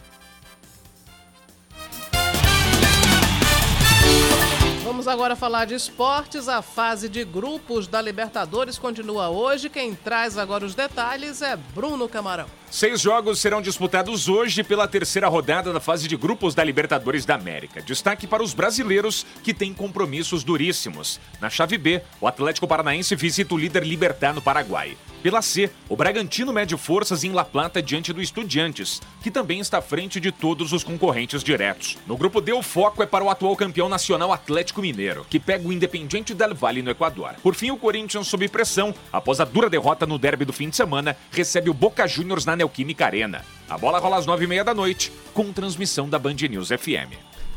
[4.85, 6.47] Vamos agora falar de esportes.
[6.47, 9.71] A fase de grupos da Libertadores continua hoje.
[9.71, 12.64] Quem traz agora os detalhes é Bruno Camarão.
[12.75, 17.37] Seis jogos serão disputados hoje pela terceira rodada da fase de grupos da Libertadores da
[17.37, 17.81] América.
[17.81, 21.21] Destaque para os brasileiros que têm compromissos duríssimos.
[21.41, 24.97] Na chave B, o Atlético Paranaense visita o líder Libertar no Paraguai.
[25.23, 29.79] Pela C, o Bragantino mede forças em La Plata diante do Estudiantes, que também está
[29.79, 31.97] à frente de todos os concorrentes diretos.
[32.07, 35.67] No grupo D, o foco é para o atual campeão nacional Atlético Mineiro, que pega
[35.67, 37.37] o Independiente del Valle no Equador.
[37.43, 40.77] Por fim, o Corinthians sob pressão, após a dura derrota no derby do fim de
[40.77, 43.43] semana, recebe o Boca Juniors na Neoquímica Arena.
[43.69, 47.13] A bola rola às nove e meia da noite, com transmissão da Band News FM.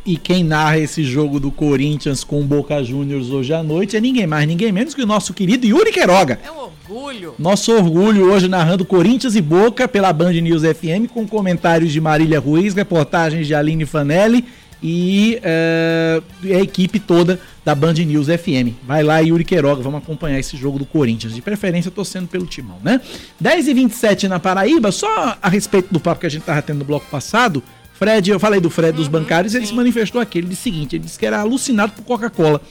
[0.05, 4.01] E quem narra esse jogo do Corinthians com o Boca Juniors hoje à noite é
[4.01, 6.39] ninguém mais, ninguém menos que o nosso querido Yuri Queiroga.
[6.43, 7.35] É um orgulho.
[7.37, 12.39] Nosso orgulho hoje narrando Corinthians e Boca pela Band News FM, com comentários de Marília
[12.39, 14.45] Ruiz, reportagens de Aline Fanelli
[14.81, 18.75] e uh, a equipe toda da Band News FM.
[18.85, 21.33] Vai lá, Yuri Queiroga, vamos acompanhar esse jogo do Corinthians.
[21.33, 23.01] De preferência, torcendo pelo timão, né?
[23.39, 26.79] 10 e 27 na Paraíba, só a respeito do papo que a gente tava tendo
[26.79, 27.63] no bloco passado.
[27.93, 30.37] Fred, eu falei do Fred dos uhum, bancários, ele se manifestou aqui.
[30.37, 32.61] Ele disse o seguinte: ele disse que era alucinado por Coca-Cola.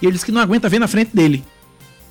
[0.00, 1.44] E ele disse que não aguenta ver na frente dele.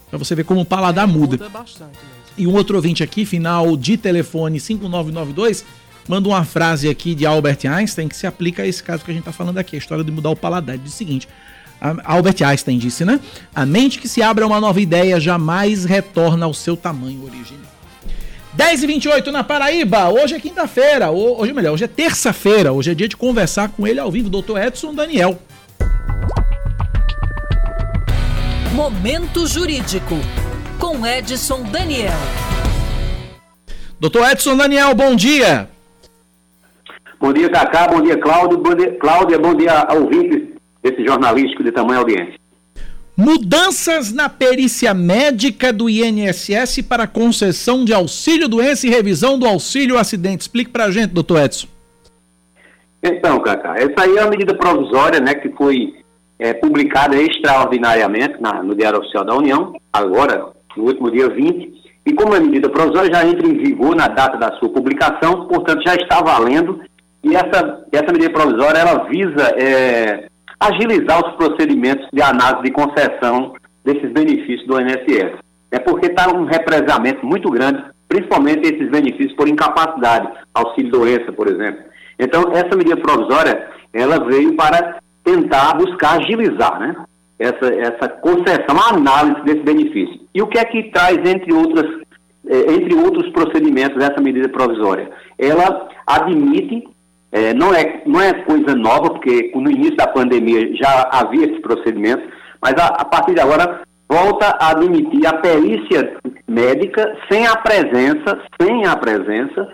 [0.10, 1.38] Pra você ver como o paladar muda.
[1.38, 2.22] muda bastante mesmo.
[2.38, 5.66] E um outro ouvinte aqui, final de telefone 5992
[6.08, 9.14] manda uma frase aqui de Albert Einstein que se aplica a esse caso que a
[9.14, 10.76] gente está falando aqui, a história de mudar o paladar.
[10.76, 11.28] Ele diz o seguinte:
[12.04, 13.20] Albert Einstein disse, né?
[13.56, 17.72] A mente que se abre a uma nova ideia jamais retorna ao seu tamanho original.
[18.54, 22.94] 10 e 28 na Paraíba, hoje é quinta-feira, hoje melhor, hoje é terça-feira, hoje é
[22.94, 24.58] dia de conversar com ele ao vivo, Dr.
[24.58, 25.40] Edson Daniel.
[28.74, 30.20] Momento Jurídico,
[30.78, 32.12] com Edson Daniel.
[34.00, 35.70] Doutor Edson Daniel, bom dia.
[37.22, 37.88] Bom dia, Cacá.
[37.88, 38.58] Bom dia, Cláudio.
[38.58, 39.38] Bom dia, Cláudia.
[39.38, 40.50] Bom dia ao ouvintes
[40.82, 42.34] desse jornalístico de tamanho audiência.
[43.16, 50.00] Mudanças na perícia médica do INSS para concessão de auxílio doença e revisão do auxílio
[50.00, 50.42] acidente.
[50.42, 51.68] Explique para a gente, doutor Edson.
[53.04, 55.94] Então, Cacá, essa aí é uma medida provisória né, que foi
[56.40, 62.14] é, publicada extraordinariamente na, no Diário Oficial da União, agora, no último dia 20, e
[62.14, 65.94] como é medida provisória, já entra em vigor na data da sua publicação, portanto já
[65.94, 66.82] está valendo
[67.24, 70.28] e essa, essa medida provisória ela visa é,
[70.60, 73.54] agilizar os procedimentos de análise de concessão
[73.84, 75.40] desses benefícios do INSS.
[75.72, 81.48] É porque está um represamento muito grande, principalmente esses benefícios por incapacidade, auxílio doença, por
[81.48, 81.84] exemplo.
[82.20, 86.96] Então, essa medida provisória, ela veio para tentar buscar agilizar, né?
[87.40, 90.22] Essa, essa concessão, a análise desse benefício.
[90.34, 91.88] E o que é que traz, entre outras,
[92.48, 95.10] é, entre outros procedimentos, essa medida provisória?
[95.40, 96.88] Ela admite
[97.32, 101.62] é, não, é, não é coisa nova, porque no início da pandemia já havia esse
[101.62, 102.24] procedimento,
[102.62, 106.18] mas a, a partir de agora volta a admitir a perícia
[106.48, 109.70] médica sem a presença, sem a presença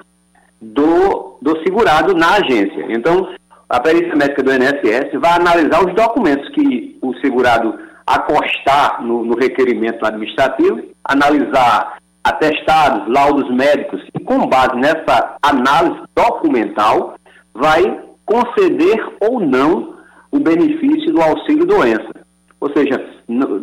[0.61, 2.85] do, do segurado na agência.
[2.89, 3.27] Então,
[3.67, 9.35] a perícia médica do INSS vai analisar os documentos que o segurado acostar no, no
[9.37, 17.15] requerimento administrativo, analisar atestados, laudos médicos, e com base nessa análise documental,
[17.57, 19.95] vai conceder ou não
[20.31, 22.11] o benefício do auxílio doença.
[22.59, 23.03] Ou seja,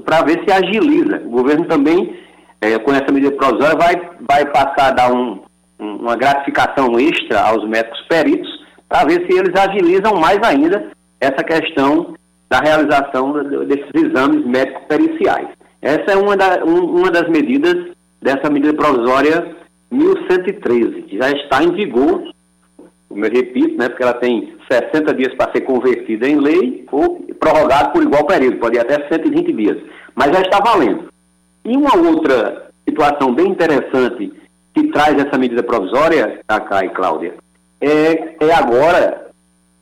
[0.05, 1.23] para ver se agiliza.
[1.25, 2.17] O governo também,
[2.61, 3.95] é, com essa medida provisória, vai,
[4.29, 5.41] vai passar a dar um,
[5.79, 10.91] um, uma gratificação extra aos médicos peritos para ver se eles agilizam mais ainda
[11.21, 12.15] essa questão
[12.49, 13.33] da realização
[13.67, 15.49] desses exames médico-periciais.
[15.81, 19.55] Essa é uma, da, um, uma das medidas dessa medida provisória
[19.91, 22.34] 1113, que já está em vigor
[23.09, 27.25] como eu repito, né, porque ela tem 60 dias para ser convertida em lei ou
[27.39, 29.77] prorrogada por igual período, pode ir até 120 dias.
[30.15, 31.09] Mas já está valendo.
[31.65, 34.33] E uma outra situação bem interessante
[34.75, 37.35] que traz essa medida provisória, Cacá e Cláudia,
[37.81, 39.29] é, é agora,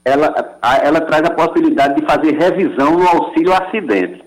[0.05, 4.23] ela, ela traz a possibilidade de fazer revisão no auxílio acidente.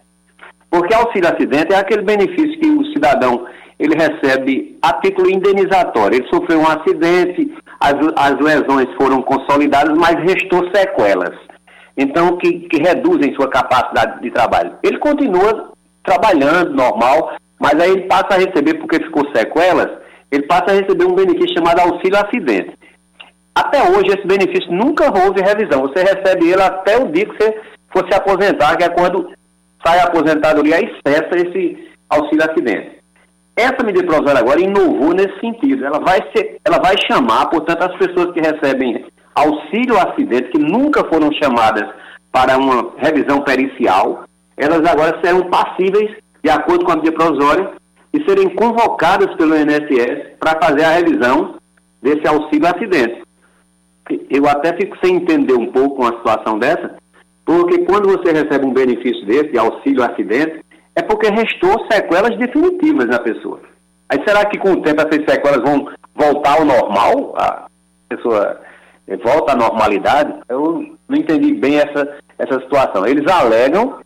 [0.70, 3.46] Porque auxílio acidente é aquele benefício que o cidadão
[3.78, 6.18] ele recebe a título indenizatório.
[6.18, 7.54] Ele sofreu um acidente,
[7.86, 11.38] as, as lesões foram consolidadas, mas restou sequelas.
[11.96, 14.74] Então, que, que reduzem sua capacidade de trabalho.
[14.84, 15.72] Ele continua
[16.04, 19.90] trabalhando normal, mas aí ele passa a receber, porque ficou sequelas,
[20.32, 22.74] ele passa a receber um benefício chamado auxílio acidente.
[23.54, 25.84] Até hoje, esse benefício nunca houve revisão.
[25.84, 29.32] Você recebe ele até o dia que você for se aposentar, que é quando
[29.86, 33.00] sai a aposentadoria e cessa esse auxílio acidente.
[33.56, 35.86] Essa medida provisória agora inovou nesse sentido.
[35.86, 41.04] Ela vai, ser, ela vai chamar, portanto, as pessoas que recebem auxílio acidente, que nunca
[41.06, 41.90] foram chamadas
[42.32, 44.26] para uma revisão pericial,
[44.58, 46.12] elas agora serão passíveis,
[46.44, 47.72] de acordo com a medida provisória,
[48.14, 51.56] de serem convocadas pelo INSS para fazer a revisão
[52.02, 53.24] desse auxílio acidente.
[54.30, 56.96] Eu até fico sem entender um pouco uma situação dessa,
[57.46, 60.65] porque quando você recebe um benefício desse, de auxílio acidente,
[60.96, 63.60] é porque restou sequelas definitivas na pessoa.
[64.10, 67.34] Aí será que com o tempo essas sequelas vão voltar ao normal?
[67.38, 67.68] A
[68.08, 68.62] pessoa
[69.08, 70.34] eh, volta à normalidade?
[70.48, 73.06] Eu não entendi bem essa, essa situação.
[73.06, 74.00] Eles alegam,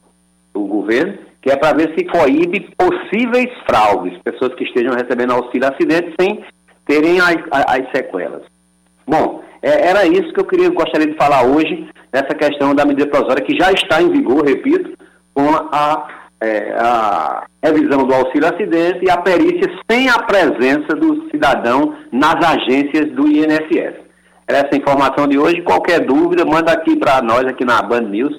[0.53, 5.69] o governo, que é para ver se coíbe possíveis fraudes, pessoas que estejam recebendo auxílio
[5.69, 6.43] acidente sem
[6.85, 8.43] terem as, as sequelas.
[9.05, 13.09] Bom, é, era isso que eu queria, gostaria de falar hoje, nessa questão da medida
[13.09, 14.97] provisória que já está em vigor, repito,
[15.33, 16.07] com a,
[16.41, 22.35] é, a revisão do auxílio acidente e a perícia sem a presença do cidadão nas
[22.35, 23.95] agências do INSS.
[24.47, 25.61] Essa informação de hoje.
[25.61, 28.35] Qualquer dúvida, manda aqui para nós, aqui na Band News,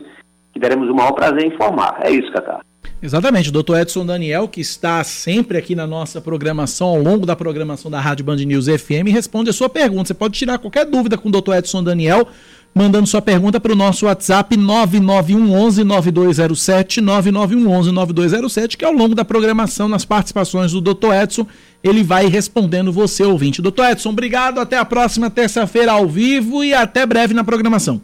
[0.53, 2.01] que teremos o maior prazer em informar.
[2.03, 2.61] É isso, Cacá.
[3.03, 7.35] Exatamente, o doutor Edson Daniel, que está sempre aqui na nossa programação, ao longo da
[7.35, 10.09] programação da Rádio Band News FM, responde a sua pergunta.
[10.09, 12.29] Você pode tirar qualquer dúvida com o doutor Edson Daniel,
[12.75, 20.05] mandando sua pergunta para o nosso WhatsApp 9911-9207, 9911-9207, que ao longo da programação, nas
[20.05, 21.47] participações do doutor Edson,
[21.83, 23.63] ele vai respondendo você, ouvinte.
[23.63, 28.01] Doutor Edson, obrigado, até a próxima terça-feira ao vivo e até breve na programação.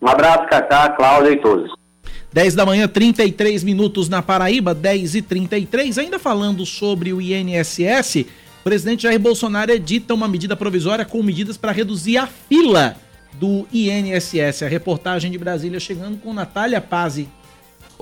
[0.00, 1.70] Um abraço, Cacá, Cláudia e todos.
[2.32, 5.98] 10 da manhã, 33 minutos na Paraíba, 10 e 33.
[5.98, 8.24] Ainda falando sobre o INSS,
[8.60, 12.96] o presidente Jair Bolsonaro edita uma medida provisória com medidas para reduzir a fila
[13.34, 14.62] do INSS.
[14.62, 17.28] A reportagem de Brasília chegando com Natália Pazzi.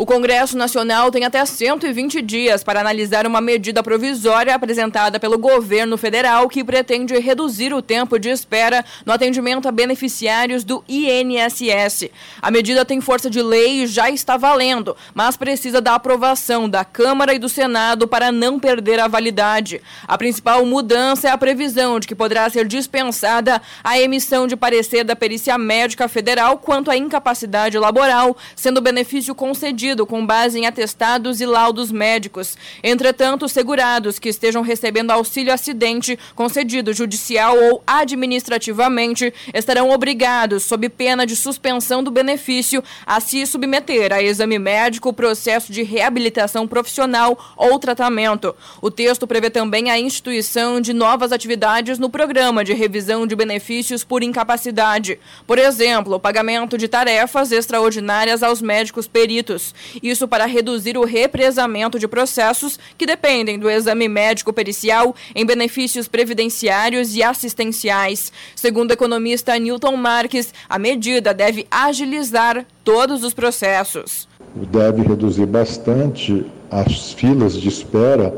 [0.01, 5.99] O Congresso Nacional tem até 120 dias para analisar uma medida provisória apresentada pelo governo
[5.99, 12.09] federal que pretende reduzir o tempo de espera no atendimento a beneficiários do INSS.
[12.41, 16.83] A medida tem força de lei e já está valendo, mas precisa da aprovação da
[16.83, 19.83] Câmara e do Senado para não perder a validade.
[20.09, 25.05] A principal mudança é a previsão de que poderá ser dispensada a emissão de parecer
[25.05, 30.67] da Perícia Médica Federal quanto à incapacidade laboral, sendo o benefício concedido com base em
[30.67, 32.57] atestados e laudos médicos.
[32.83, 41.27] Entretanto, segurados que estejam recebendo auxílio acidente concedido judicial ou administrativamente estarão obrigados, sob pena
[41.27, 47.79] de suspensão do benefício, a se submeter a exame médico, processo de reabilitação profissional ou
[47.79, 48.55] tratamento.
[48.81, 54.05] O texto prevê também a instituição de novas atividades no programa de revisão de benefícios
[54.05, 55.19] por incapacidade.
[55.47, 59.75] Por exemplo, o pagamento de tarefas extraordinárias aos médicos peritos.
[60.03, 66.09] Isso para reduzir o represamento de processos que dependem do exame médico pericial em benefícios
[66.09, 68.33] previdenciários e assistenciais.
[68.55, 74.29] Segundo o economista Newton Marques, a medida deve agilizar todos os processos.
[74.55, 78.35] Deve reduzir bastante as filas de espera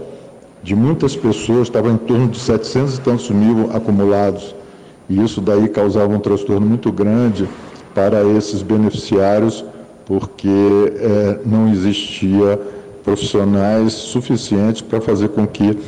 [0.63, 4.55] de muitas pessoas, estava em torno de 700 e tantos mil acumulados,
[5.09, 7.49] e isso daí causava um transtorno muito grande
[7.95, 9.65] para esses beneficiários
[10.13, 12.61] porque é, não existia
[13.03, 15.79] profissionais suficientes para fazer com que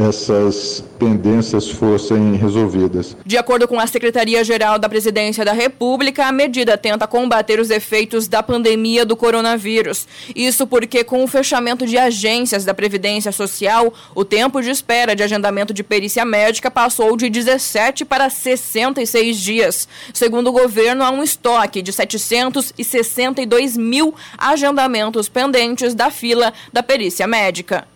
[0.00, 3.16] essas pendências fossem resolvidas.
[3.24, 8.26] De acordo com a Secretaria-Geral da Presidência da República, a medida tenta combater os efeitos
[8.26, 10.06] da pandemia do coronavírus.
[10.34, 15.22] Isso porque, com o fechamento de agências da Previdência Social, o tempo de espera de
[15.22, 19.88] agendamento de perícia médica passou de 17 para 66 dias.
[20.12, 27.26] Segundo o governo, há um estoque de 762 mil agendamentos pendentes da fila da perícia
[27.26, 27.86] médica.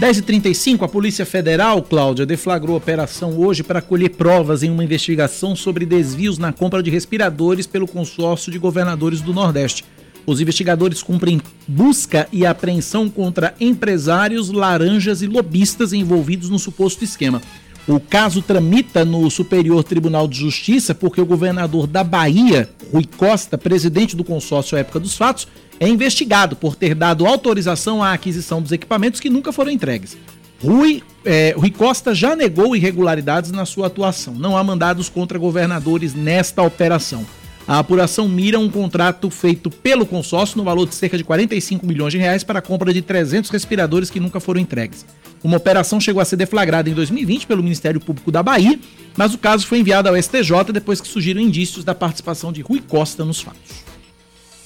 [0.00, 5.84] 10h35, a Polícia Federal, Cláudia, deflagrou operação hoje para colher provas em uma investigação sobre
[5.84, 9.84] desvios na compra de respiradores pelo consórcio de governadores do Nordeste.
[10.24, 11.38] Os investigadores cumprem
[11.68, 17.42] busca e apreensão contra empresários, laranjas e lobistas envolvidos no suposto esquema.
[17.90, 23.58] O caso tramita no Superior Tribunal de Justiça porque o governador da Bahia, Rui Costa,
[23.58, 25.48] presidente do consórcio época dos fatos,
[25.80, 30.16] é investigado por ter dado autorização à aquisição dos equipamentos que nunca foram entregues.
[30.62, 34.34] Rui, é, Rui Costa já negou irregularidades na sua atuação.
[34.34, 37.26] Não há mandados contra governadores nesta operação.
[37.66, 42.12] A apuração mira um contrato feito pelo consórcio no valor de cerca de 45 milhões
[42.12, 45.04] de reais para a compra de 300 respiradores que nunca foram entregues.
[45.42, 48.78] Uma operação chegou a ser deflagrada em 2020 pelo Ministério Público da Bahia,
[49.16, 52.82] mas o caso foi enviado ao STJ depois que surgiram indícios da participação de Rui
[52.86, 53.84] Costa nos fatos.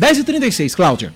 [0.00, 1.12] 10h36, Cláudia.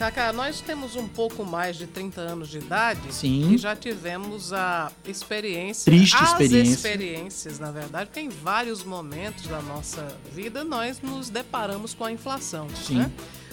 [0.00, 3.52] Cacá, nós temos um pouco mais de 30 anos de idade Sim.
[3.52, 6.72] e já tivemos a experiência, Triste as experiência.
[6.72, 12.10] experiências, na verdade, porque em vários momentos da nossa vida nós nos deparamos com a
[12.10, 12.94] inflação, Sim.
[12.94, 13.10] né?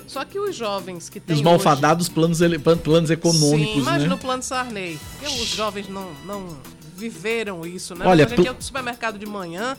[0.07, 3.11] Só que os jovens que têm os malfadados planos, ele- planos hoje...
[3.11, 4.15] econômicos, Sim, imagina né?
[4.15, 4.97] o plano Sarney.
[5.19, 6.55] Porque os jovens não, não
[6.95, 8.05] viveram isso, né?
[8.07, 9.77] Olha, a gente ia ao supermercado de manhã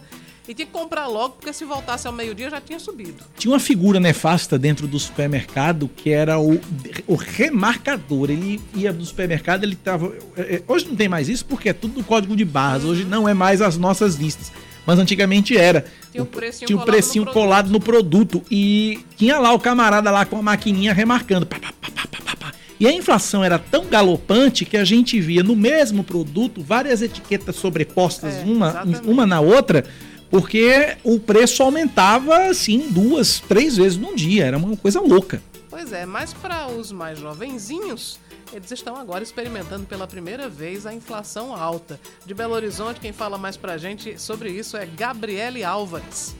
[0.48, 3.22] e tinha que comprar logo, porque se voltasse ao meio-dia já tinha subido.
[3.36, 6.58] Tinha uma figura nefasta dentro do supermercado que era o,
[7.06, 8.30] o remarcador.
[8.30, 10.12] Ele ia do supermercado, ele tava.
[10.36, 12.84] é, é, Hoje não tem mais isso porque é tudo do código de barras.
[12.84, 14.50] Hoje não é mais as nossas listas.
[14.86, 15.84] Mas antigamente era.
[16.10, 17.44] Tinha o precinho tinha um colado precinho no produto.
[17.44, 18.42] colado no produto.
[18.50, 21.44] E tinha lá o camarada lá com a maquininha remarcando.
[21.44, 22.52] Pá, pá, pá, pá, pá, pá, pá.
[22.80, 27.56] E a inflação era tão galopante que a gente via no mesmo produto várias etiquetas
[27.56, 29.06] sobrepostas É, uma, exatamente.
[29.08, 29.84] uma na outra,
[30.30, 34.46] porque o preço aumentava assim duas, três vezes num dia.
[34.46, 35.42] Era uma coisa louca.
[35.68, 38.18] Pois é, mas para os mais jovenzinhos,
[38.52, 42.00] eles estão agora experimentando pela primeira vez a inflação alta.
[42.24, 46.34] De Belo Horizonte, quem fala mais pra gente sobre isso é Gabriele Álvares.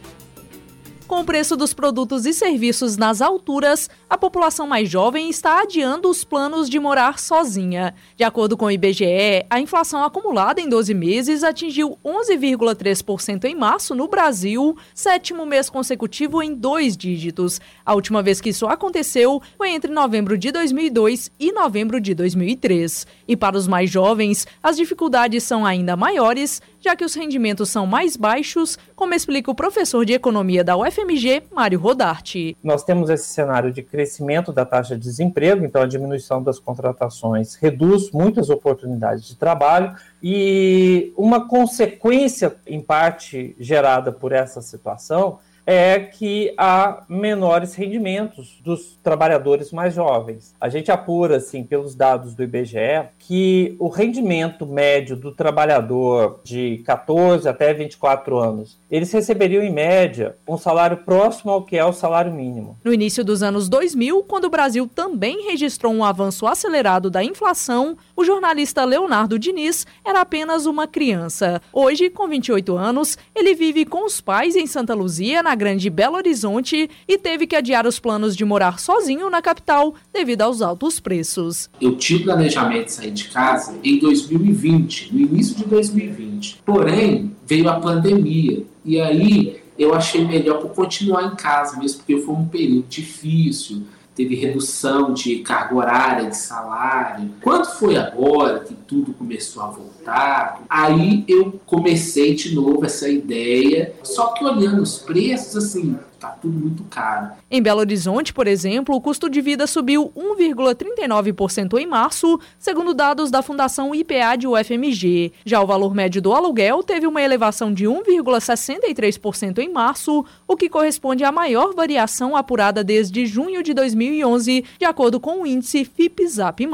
[1.08, 6.06] Com o preço dos produtos e serviços nas alturas, a população mais jovem está adiando
[6.06, 7.94] os planos de morar sozinha.
[8.14, 13.94] De acordo com o IBGE, a inflação acumulada em 12 meses atingiu 11,3% em março
[13.94, 17.58] no Brasil, sétimo mês consecutivo em dois dígitos.
[17.86, 23.06] A última vez que isso aconteceu foi entre novembro de 2002 e novembro de 2003.
[23.26, 27.86] E para os mais jovens, as dificuldades são ainda maiores, já que os rendimentos são
[27.86, 32.56] mais baixos, como explica o professor de economia da UFMG, Mário Rodarte.
[32.62, 37.54] Nós temos esse cenário de crescimento da taxa de desemprego, então a diminuição das contratações
[37.56, 45.38] reduz muitas oportunidades de trabalho e uma consequência, em parte gerada por essa situação,
[45.70, 50.54] é que há menores rendimentos dos trabalhadores mais jovens.
[50.58, 56.78] A gente apura, assim, pelos dados do IBGE, que o rendimento médio do trabalhador de
[56.86, 61.92] 14 até 24 anos, eles receberiam, em média, um salário próximo ao que é o
[61.92, 62.78] salário mínimo.
[62.82, 67.94] No início dos anos 2000, quando o Brasil também registrou um avanço acelerado da inflação,
[68.16, 71.60] o jornalista Leonardo Diniz era apenas uma criança.
[71.70, 76.16] Hoje, com 28 anos, ele vive com os pais em Santa Luzia, na Grande Belo
[76.16, 80.98] Horizonte, e teve que adiar os planos de morar sozinho na capital devido aos altos
[81.00, 81.68] preços.
[81.80, 86.62] Eu o planejamento de sair de casa em 2020, no início de 2020.
[86.64, 88.64] Porém, veio a pandemia.
[88.84, 93.82] E aí eu achei melhor por continuar em casa, mesmo porque foi um período difícil.
[94.18, 97.30] Teve redução de carga horária, de salário.
[97.40, 103.94] Quando foi agora que tudo começou a voltar, aí eu comecei de novo essa ideia.
[104.02, 107.30] Só que olhando os preços, assim, tá tudo muito caro.
[107.50, 113.30] Em Belo Horizonte, por exemplo, o custo de vida subiu 1,39% em março, segundo dados
[113.30, 115.32] da Fundação IPA de UFMG.
[115.44, 120.68] Já o valor médio do aluguel teve uma elevação de 1,63% em março, o que
[120.68, 126.68] corresponde à maior variação apurada desde junho de 2011, de acordo com o índice FIPZAP+.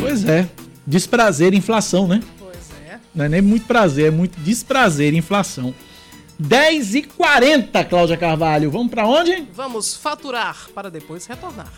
[0.00, 0.48] Pois é.
[0.86, 2.20] Desprazer inflação, né?
[3.16, 5.74] Não é nem muito prazer, é muito desprazer inflação.
[6.38, 8.70] 10 e 40 Cláudia Carvalho.
[8.70, 9.48] Vamos pra onde?
[9.54, 11.72] Vamos faturar para depois retornar.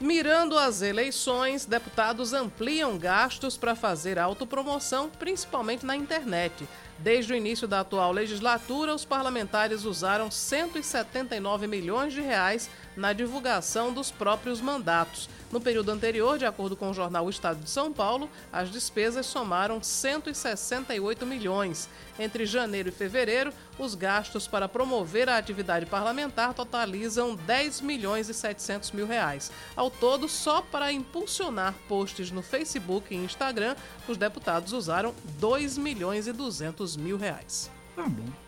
[0.00, 6.64] Mirando as eleições, deputados ampliam gastos para fazer autopromoção, principalmente na internet.
[6.96, 13.92] Desde o início da atual legislatura, os parlamentares usaram 179 milhões de reais na divulgação
[13.92, 15.28] dos próprios mandatos.
[15.50, 19.26] No período anterior, de acordo com o jornal O Estado de São Paulo, as despesas
[19.26, 21.88] somaram 168 milhões.
[22.18, 28.34] Entre janeiro e fevereiro, os gastos para promover a atividade parlamentar totalizam 10 milhões e
[28.34, 29.50] 700 mil reais.
[29.76, 33.76] Ao todo, só para impulsionar posts no Facebook e Instagram,
[34.08, 37.70] os deputados usaram 2 milhões e 200 mil reais.
[37.94, 38.41] Tá bom.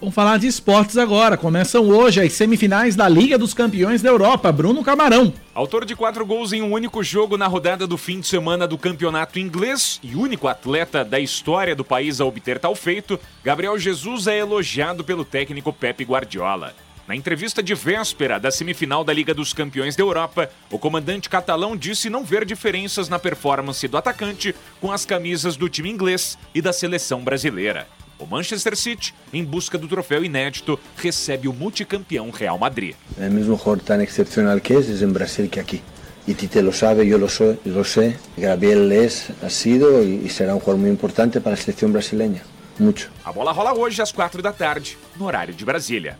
[0.00, 1.36] Vamos falar de esportes agora.
[1.36, 4.52] Começam hoje as semifinais da Liga dos Campeões da Europa.
[4.52, 5.34] Bruno Camarão.
[5.52, 8.78] Autor de quatro gols em um único jogo na rodada do fim de semana do
[8.78, 14.28] campeonato inglês e único atleta da história do país a obter tal feito, Gabriel Jesus
[14.28, 16.74] é elogiado pelo técnico Pepe Guardiola.
[17.08, 21.76] Na entrevista de véspera da semifinal da Liga dos Campeões da Europa, o comandante catalão
[21.76, 26.62] disse não ver diferenças na performance do atacante com as camisas do time inglês e
[26.62, 27.88] da seleção brasileira.
[28.18, 32.94] O Manchester City, em busca do troféu inédito, recebe o multicampeão Real Madrid.
[33.16, 35.80] El mismo jugador tan excepcional que es, es en Brasil que aquí.
[36.26, 38.16] Y Tite lo sabe, yo lo, soy, lo sé.
[38.36, 42.42] Gabriel es, ha sido y, y será un jugador muy importante para la selección brasileña.
[42.78, 43.08] Mucho.
[43.24, 46.16] A bola rola hoje às quatro da tarde, no horário de Brasília.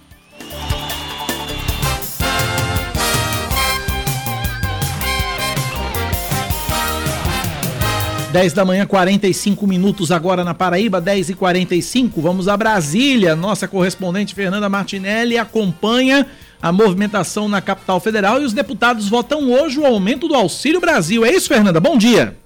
[8.33, 13.35] 10 da manhã, 45 minutos agora na Paraíba, 10 e 45 Vamos a Brasília.
[13.35, 16.27] Nossa correspondente Fernanda Martinelli acompanha
[16.61, 21.25] a movimentação na capital federal e os deputados votam hoje o aumento do Auxílio Brasil.
[21.25, 21.81] É isso, Fernanda?
[21.81, 22.37] Bom dia.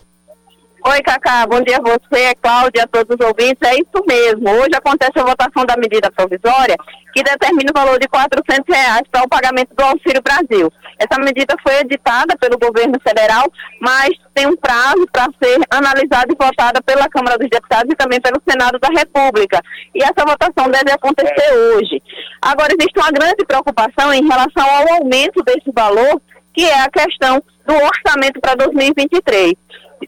[0.85, 1.47] Oi, Cacá.
[1.47, 3.63] Bom dia a você, Cláudia, a todos os ouvintes.
[3.65, 4.51] É isso mesmo.
[4.51, 6.75] Hoje acontece a votação da medida provisória
[7.15, 10.73] que determina o valor de 400 reais para o pagamento do Auxílio Brasil.
[10.99, 13.47] Essa medida foi editada pelo governo federal,
[13.81, 18.21] mas tem um prazo para ser analisada e votada pela Câmara dos Deputados e também
[18.21, 19.61] pelo Senado da República.
[19.95, 22.03] E essa votação deve acontecer hoje.
[22.43, 26.21] Agora, existe uma grande preocupação em relação ao aumento desse valor,
[26.53, 29.55] que é a questão do orçamento para 2023.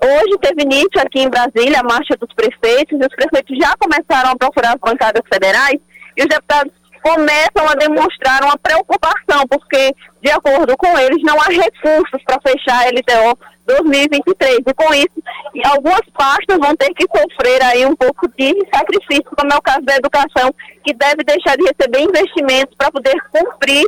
[0.02, 4.30] Hoje teve início aqui em Brasília a marcha dos prefeitos, e os prefeitos já começaram
[4.30, 5.78] a procurar as bancadas federais
[6.16, 6.72] e os deputados
[7.02, 12.80] começam a demonstrar uma preocupação, porque, de acordo com eles, não há recursos para fechar
[12.80, 14.58] a LTO 2023.
[14.66, 15.22] E com isso,
[15.66, 19.82] algumas pastas vão ter que sofrer aí um pouco de sacrifício, como é o caso
[19.82, 23.84] da educação, que deve deixar de receber investimentos para poder cumprir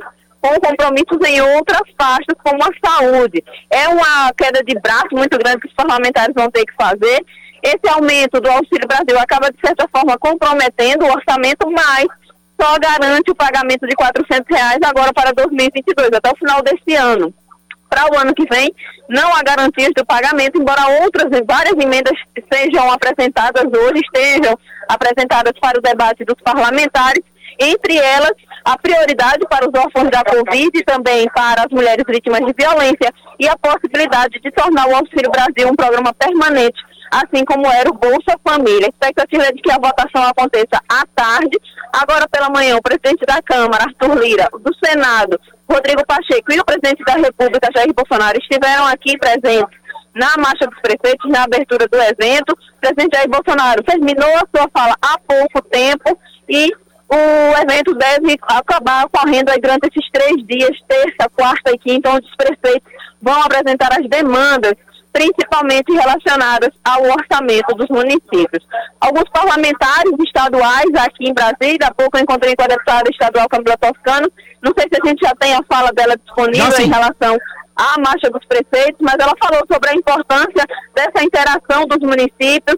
[0.46, 3.42] com compromissos em outras pastas, como a saúde.
[3.70, 7.24] É uma queda de braço muito grande que os parlamentares vão ter que fazer.
[7.62, 12.06] Esse aumento do Auxílio Brasil acaba, de certa forma, comprometendo o orçamento, mas
[12.60, 17.34] só garante o pagamento de 400 reais agora para 2022, até o final desse ano.
[17.88, 18.72] Para o ano que vem,
[19.08, 22.14] não há garantias do pagamento, embora outras várias emendas
[22.52, 24.58] sejam apresentadas hoje, estejam
[24.88, 27.22] apresentadas para o debate dos parlamentares,
[27.58, 28.34] entre elas
[28.66, 33.14] a prioridade para os órfãos da Covid e também para as mulheres vítimas de violência
[33.38, 36.82] e a possibilidade de tornar o Auxílio Brasil um programa permanente,
[37.12, 38.86] assim como era o Bolsa Família.
[38.86, 41.56] A expectativa é de que a votação aconteça à tarde.
[41.92, 45.38] Agora pela manhã, o presidente da Câmara, Arthur Lira, do Senado,
[45.70, 49.78] Rodrigo Pacheco e o presidente da República, Jair Bolsonaro, estiveram aqui presentes
[50.12, 52.50] na Marcha dos Prefeitos, na abertura do evento.
[52.50, 56.18] O presidente Jair Bolsonaro terminou a sua fala há pouco tempo
[56.48, 56.72] e
[57.08, 62.36] o evento deve acabar ocorrendo durante esses três dias, terça, quarta e quinta, onde os
[62.36, 62.92] prefeitos
[63.22, 64.74] vão apresentar as demandas,
[65.12, 68.66] principalmente relacionadas ao orçamento dos municípios.
[69.00, 73.76] Alguns parlamentares estaduais aqui em Brasília, há pouco eu encontrei com a deputada estadual Camila
[73.78, 74.30] Toscano,
[74.62, 77.38] não sei se a gente já tem a fala dela disponível em relação
[77.76, 80.64] à marcha dos prefeitos, mas ela falou sobre a importância
[80.94, 82.76] dessa interação dos municípios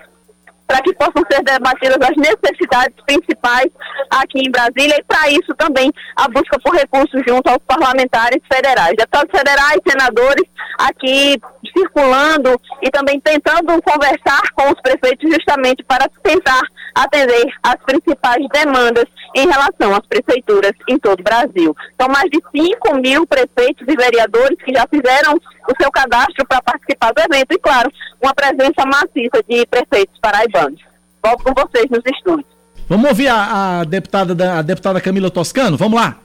[0.68, 3.68] para que possam ser debatidas as necessidades principais
[4.10, 8.94] aqui em Brasília e para isso também a busca por recursos junto aos parlamentares federais.
[8.96, 10.44] Deputados federais, senadores
[10.78, 11.40] aqui
[11.76, 16.60] circulando e também tentando conversar com os prefeitos justamente para tentar
[16.98, 19.04] atender às principais demandas
[19.34, 21.76] em relação às prefeituras em todo o Brasil.
[22.00, 26.60] São mais de 5 mil prefeitos e vereadores que já fizeram o seu cadastro para
[26.62, 30.80] participar do evento e, claro, uma presença maciça de prefeitos paraibanos.
[31.22, 32.58] Volto com vocês nos estúdios.
[32.88, 35.76] Vamos ouvir a, a deputada, a deputada Camila Toscano?
[35.76, 36.16] Vamos lá.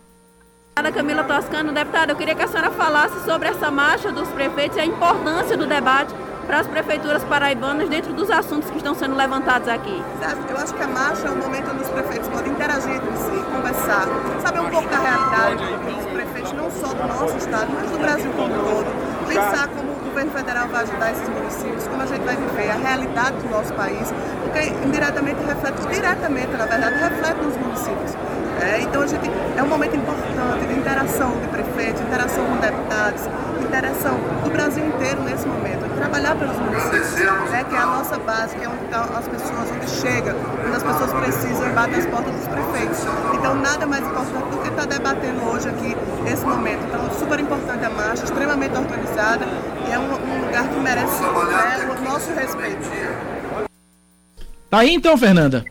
[0.76, 4.78] Deputada Camila Toscano, deputada, eu queria que a senhora falasse sobre essa marcha dos prefeitos
[4.78, 6.16] e a importância do debate
[6.46, 10.04] para as prefeituras paraibanas dentro dos assuntos que estão sendo levantados aqui?
[10.50, 13.46] Eu acho que a marcha é um momento onde os prefeitos podem interagir entre si,
[13.52, 14.08] conversar,
[14.42, 15.64] saber um pouco da realidade
[15.96, 19.14] dos prefeitos, não só do nosso estado, mas do Brasil como um todo.
[19.28, 22.76] Pensar como o governo federal vai ajudar esses municípios, como a gente vai viver a
[22.76, 24.14] realidade do nosso país,
[24.44, 28.16] porque indiretamente reflete, diretamente, na verdade, reflete nos municípios.
[28.62, 33.28] É, então a gente é um momento importante de interação de prefeitos, interação com deputados,
[33.74, 37.12] interação do Brasil inteiro nesse momento, trabalhar pelos municípios,
[37.50, 40.76] né, que é a nossa base, que é onde estão as pessoas, onde chega, onde
[40.76, 43.00] as pessoas precisam e batem as portas dos prefeitos.
[43.34, 46.84] Então nada mais importante do que estar debatendo hoje aqui nesse momento.
[46.86, 49.46] Então super importante a marcha, extremamente organizada
[49.88, 52.88] e é um, um lugar que merece né, o nosso respeito.
[54.70, 55.66] Tá aí então, Fernanda?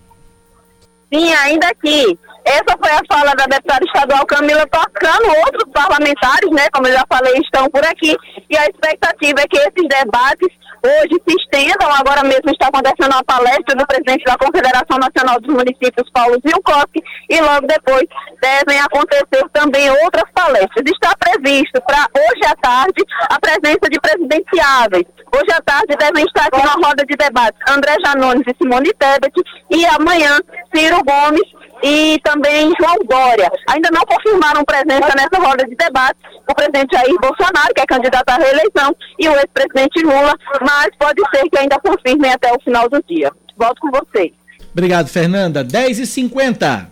[1.12, 2.18] Sim, ainda aqui.
[2.44, 5.28] Essa foi a fala da deputada estadual Camila Toscano.
[5.46, 8.16] Outros parlamentares, né, como eu já falei, estão por aqui.
[8.50, 10.48] E a expectativa é que esses debates
[10.82, 11.88] hoje se estendam.
[11.94, 17.02] Agora mesmo está acontecendo uma palestra do presidente da Confederação Nacional dos Municípios, Paulo Zilkowski,
[17.30, 18.04] e logo depois
[18.42, 20.84] devem acontecer também outras palestras.
[20.84, 25.06] Está previsto para hoje à tarde a presença de presidenciáveis.
[25.32, 29.32] Hoje à tarde devem estar aqui na roda de debates André Janones e Simone Tebet,
[29.70, 30.38] e amanhã
[30.74, 33.50] Ciro Gomes e também João Dória.
[33.68, 36.18] Ainda não confirmaram presença nessa roda de debate
[36.48, 41.22] o presidente Jair Bolsonaro, que é candidato à reeleição, e o ex-presidente Lula, mas pode
[41.34, 43.30] ser que ainda confirmem até o final do dia.
[43.56, 44.32] Volto com vocês.
[44.72, 45.64] Obrigado, Fernanda.
[45.64, 46.86] 10h50.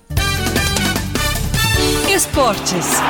[2.14, 3.00] Esportes.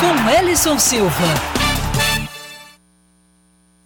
[0.00, 1.57] Com Ellison Silva.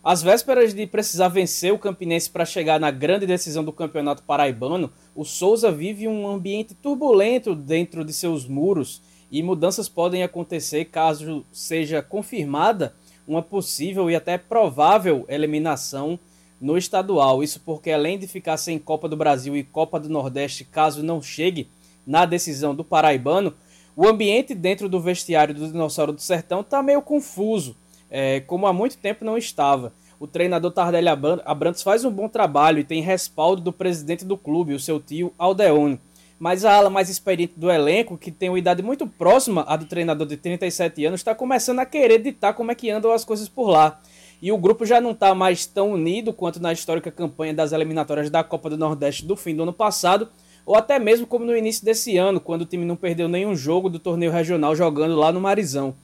[0.05, 4.91] Às vésperas de precisar vencer o Campinense para chegar na grande decisão do Campeonato Paraibano,
[5.15, 9.01] o Souza vive um ambiente turbulento dentro de seus muros
[9.31, 12.97] e mudanças podem acontecer caso seja confirmada
[13.29, 16.19] uma possível e até provável eliminação
[16.61, 17.41] no estadual.
[17.41, 21.23] Isso porque além de ficar sem Copa do Brasil e Copa do Nordeste caso não
[21.23, 21.69] chegue
[22.05, 23.55] na decisão do Paraibano,
[23.95, 27.77] o ambiente dentro do vestiário do Dinossauro do Sertão está meio confuso
[28.15, 29.95] é, como há muito tempo não estava.
[30.21, 34.75] O treinador Tardelli Abrantes faz um bom trabalho e tem respaldo do presidente do clube,
[34.75, 35.99] o seu tio Aldeone.
[36.39, 39.87] Mas a ala mais experiente do elenco, que tem uma idade muito próxima à do
[39.87, 43.49] treinador de 37 anos, está começando a querer ditar como é que andam as coisas
[43.49, 43.99] por lá.
[44.43, 48.29] E o grupo já não está mais tão unido quanto na histórica campanha das eliminatórias
[48.29, 50.29] da Copa do Nordeste do fim do ano passado,
[50.67, 53.89] ou até mesmo como no início desse ano, quando o time não perdeu nenhum jogo
[53.89, 55.95] do torneio regional jogando lá no Marizão.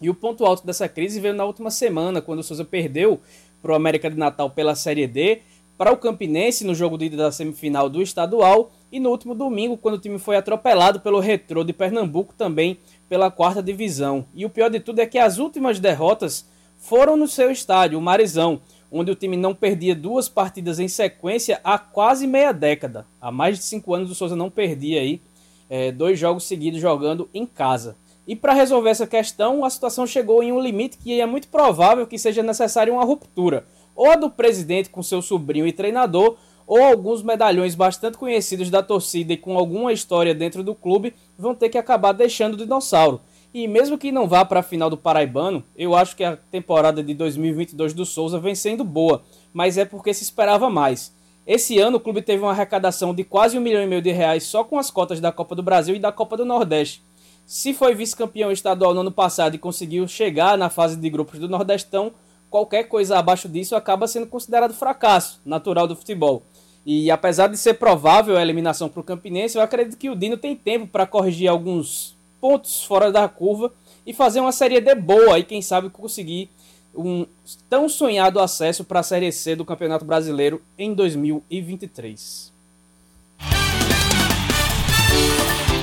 [0.00, 3.20] E o ponto alto dessa crise veio na última semana, quando o Souza perdeu
[3.62, 5.40] para o América de Natal pela Série D,
[5.78, 9.76] para o Campinense no jogo de ida da semifinal do estadual e no último domingo,
[9.76, 12.78] quando o time foi atropelado pelo Retrô de Pernambuco também
[13.08, 14.24] pela quarta divisão.
[14.34, 16.48] E o pior de tudo é que as últimas derrotas
[16.78, 18.60] foram no seu estádio, o Marizão,
[18.90, 23.06] onde o time não perdia duas partidas em sequência há quase meia década.
[23.20, 25.20] Há mais de cinco anos o Souza não perdia aí
[25.68, 27.96] é, dois jogos seguidos jogando em casa.
[28.26, 32.06] E para resolver essa questão, a situação chegou em um limite que é muito provável
[32.06, 36.36] que seja necessária uma ruptura, ou a do presidente com seu sobrinho e treinador,
[36.66, 41.54] ou alguns medalhões bastante conhecidos da torcida e com alguma história dentro do clube vão
[41.54, 43.20] ter que acabar deixando o dinossauro.
[43.54, 47.02] E mesmo que não vá para a final do Paraibano, eu acho que a temporada
[47.02, 49.22] de 2022 do Souza vem sendo boa,
[49.52, 51.14] mas é porque se esperava mais.
[51.46, 54.42] Esse ano o clube teve uma arrecadação de quase um milhão e meio de reais
[54.42, 57.05] só com as cotas da Copa do Brasil e da Copa do Nordeste.
[57.46, 61.48] Se foi vice-campeão estadual no ano passado e conseguiu chegar na fase de grupos do
[61.48, 62.10] Nordestão,
[62.50, 66.42] qualquer coisa abaixo disso acaba sendo considerado fracasso natural do futebol.
[66.84, 70.36] E apesar de ser provável a eliminação para o Campinense, eu acredito que o Dino
[70.36, 73.72] tem tempo para corrigir alguns pontos fora da curva
[74.04, 76.50] e fazer uma Série D boa e quem sabe conseguir
[76.92, 77.26] um
[77.70, 82.52] tão sonhado acesso para a Série C do Campeonato Brasileiro em 2023.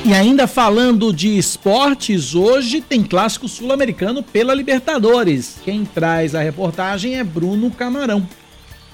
[0.05, 5.61] E ainda falando de esportes, hoje tem clássico sul-americano pela Libertadores.
[5.63, 8.27] Quem traz a reportagem é Bruno Camarão.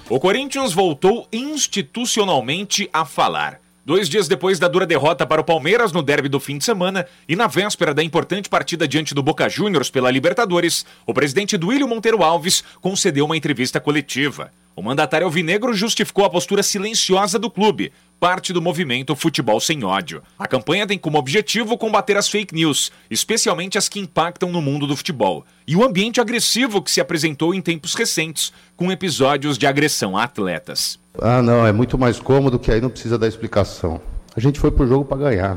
[0.07, 3.59] O Corinthians voltou institucionalmente a falar.
[3.83, 7.07] Dois dias depois da dura derrota para o Palmeiras no derby do fim de semana
[7.27, 11.87] e na véspera da importante partida diante do Boca Juniors pela Libertadores, o presidente Duílio
[11.87, 14.51] Monteiro Alves concedeu uma entrevista coletiva.
[14.79, 20.23] O mandatário alvinegro justificou a postura silenciosa do clube, parte do movimento Futebol Sem Ódio.
[20.39, 24.87] A campanha tem como objetivo combater as fake news, especialmente as que impactam no mundo
[24.87, 29.67] do futebol, e o ambiente agressivo que se apresentou em tempos recentes, com episódios de
[29.67, 30.97] agressão a atletas.
[31.21, 33.99] Ah, não, é muito mais cômodo que aí não precisa dar explicação.
[34.33, 35.55] A gente foi para o jogo para ganhar.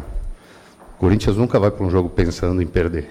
[0.97, 3.09] O Corinthians nunca vai para um jogo pensando em perder.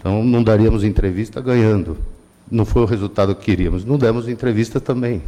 [0.00, 1.96] Então não daríamos entrevista ganhando.
[2.52, 3.82] Não foi o resultado que queríamos.
[3.82, 5.22] Não demos entrevista também.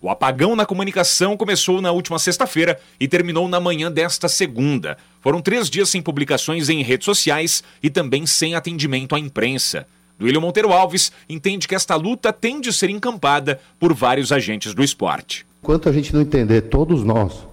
[0.00, 4.96] O apagão na comunicação começou na última sexta-feira e terminou na manhã desta segunda.
[5.20, 9.86] Foram três dias sem publicações em redes sociais e também sem atendimento à imprensa.
[10.18, 14.82] Duílio Monteiro Alves entende que esta luta tem de ser encampada por vários agentes do
[14.82, 15.46] esporte.
[15.62, 17.46] Enquanto a gente não entender, todos nós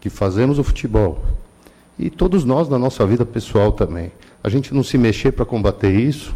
[0.00, 1.24] que fazemos o futebol
[1.96, 4.10] e todos nós na nossa vida pessoal também,
[4.42, 6.34] a gente não se mexer para combater isso,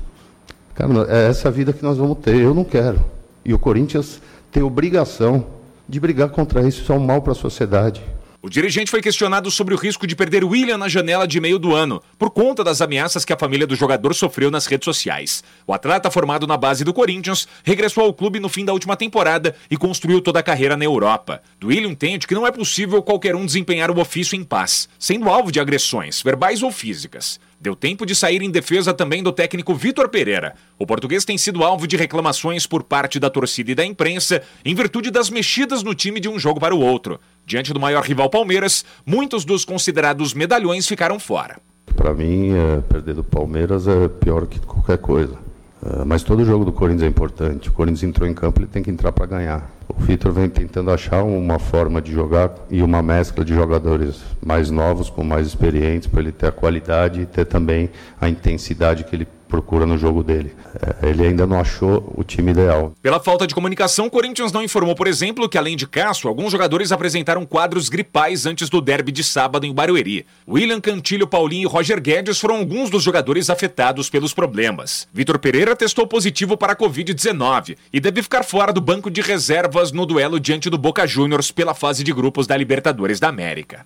[0.79, 2.37] cara, é essa vida que nós vamos ter.
[2.37, 3.05] Eu não quero.
[3.45, 4.21] E o Corinthians
[4.53, 5.45] tem obrigação
[5.89, 8.01] de brigar contra isso, isso é um mal para a sociedade.
[8.41, 11.75] O dirigente foi questionado sobre o risco de perder William na janela de meio do
[11.75, 15.43] ano, por conta das ameaças que a família do jogador sofreu nas redes sociais.
[15.67, 19.57] O atleta, formado na base do Corinthians, regressou ao clube no fim da última temporada
[19.69, 21.43] e construiu toda a carreira na Europa.
[21.59, 25.51] Duílio entende que não é possível qualquer um desempenhar o ofício em paz, sendo alvo
[25.51, 27.41] de agressões, verbais ou físicas.
[27.61, 30.55] Deu tempo de sair em defesa também do técnico Vitor Pereira.
[30.79, 34.77] O português tem sido alvo de reclamações por parte da torcida e da imprensa em
[34.77, 37.19] virtude das mexidas no time de um jogo para o outro.
[37.45, 41.59] Diante do maior rival Palmeiras, muitos dos considerados medalhões ficaram fora.
[41.97, 45.48] Para mim, é, perder do Palmeiras é pior que qualquer coisa.
[45.85, 47.69] É, mas todo jogo do Corinthians é importante.
[47.69, 49.71] O Corinthians entrou em campo, ele tem que entrar para ganhar.
[49.89, 54.71] O Vitor vem tentando achar uma forma de jogar e uma mescla de jogadores mais
[54.71, 57.91] novos, com mais experientes, para ele ter a qualidade e ter também
[58.21, 60.55] a intensidade que ele procura no jogo dele.
[60.81, 62.93] É, ele ainda não achou o time ideal.
[63.03, 66.53] Pela falta de comunicação, o Corinthians não informou, por exemplo, que além de Cássio, alguns
[66.53, 70.27] jogadores apresentaram quadros gripais antes do derby de sábado em Barueri.
[70.47, 75.09] William Cantilho, Paulinho e Roger Guedes foram alguns dos jogadores afetados pelos problemas.
[75.12, 79.91] Vitor Pereira testou positivo para a Covid-19 e deve ficar fora do banco de reservas
[79.91, 83.85] no duelo diante do Boca Juniors pela fase de grupos da Libertadores da América.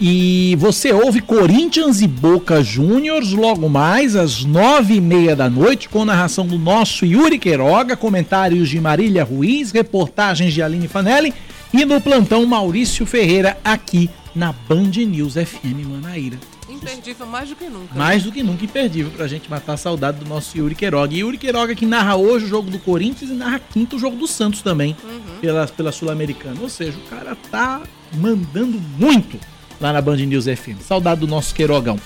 [0.00, 5.88] E você ouve Corinthians e Boca Juniors logo mais às nove e meia da noite
[5.88, 11.34] com narração do nosso Yuri Queiroga, comentários de Marília Ruiz, reportagens de Aline Fanelli
[11.74, 16.38] e no plantão Maurício Ferreira aqui na Band News FM Manaíra.
[16.70, 17.94] Imperdível mais do que nunca.
[17.98, 21.12] Mais do que nunca imperdível pra gente matar a saudade do nosso Yuri Queiroga.
[21.12, 24.16] E Yuri Queiroga que narra hoje o jogo do Corinthians e narra quinto o jogo
[24.16, 25.40] do Santos também, Uhum.
[25.40, 26.54] pela, pela Sul-Americana.
[26.60, 27.80] Ou seja, o cara tá
[28.14, 29.36] mandando muito
[29.80, 30.80] lá na Band News FM.
[30.80, 31.98] Saudade do nosso Queirogão.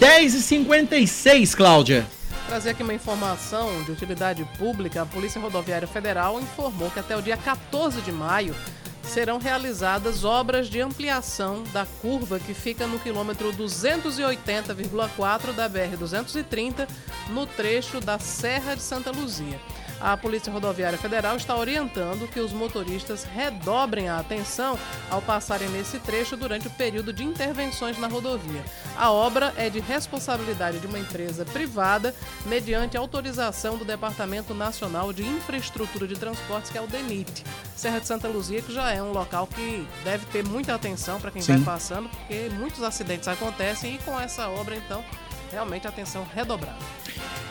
[0.00, 2.06] 10h56, Cláudia.
[2.46, 5.02] Trazer aqui uma informação de utilidade pública.
[5.02, 8.54] A Polícia Rodoviária Federal informou que até o dia 14 de maio
[9.02, 16.88] serão realizadas obras de ampliação da curva que fica no quilômetro 280,4 da BR-230,
[17.30, 19.60] no trecho da Serra de Santa Luzia.
[20.02, 24.76] A Polícia Rodoviária Federal está orientando que os motoristas redobrem a atenção
[25.08, 28.64] ao passarem nesse trecho durante o período de intervenções na rodovia.
[28.96, 32.12] A obra é de responsabilidade de uma empresa privada,
[32.46, 37.44] mediante autorização do Departamento Nacional de Infraestrutura de Transportes, que é o DENIT.
[37.76, 41.30] Serra de Santa Luzia, que já é um local que deve ter muita atenção para
[41.30, 41.58] quem Sim.
[41.58, 45.04] vai passando, porque muitos acidentes acontecem e com essa obra, então,
[45.52, 46.78] realmente atenção redobrada.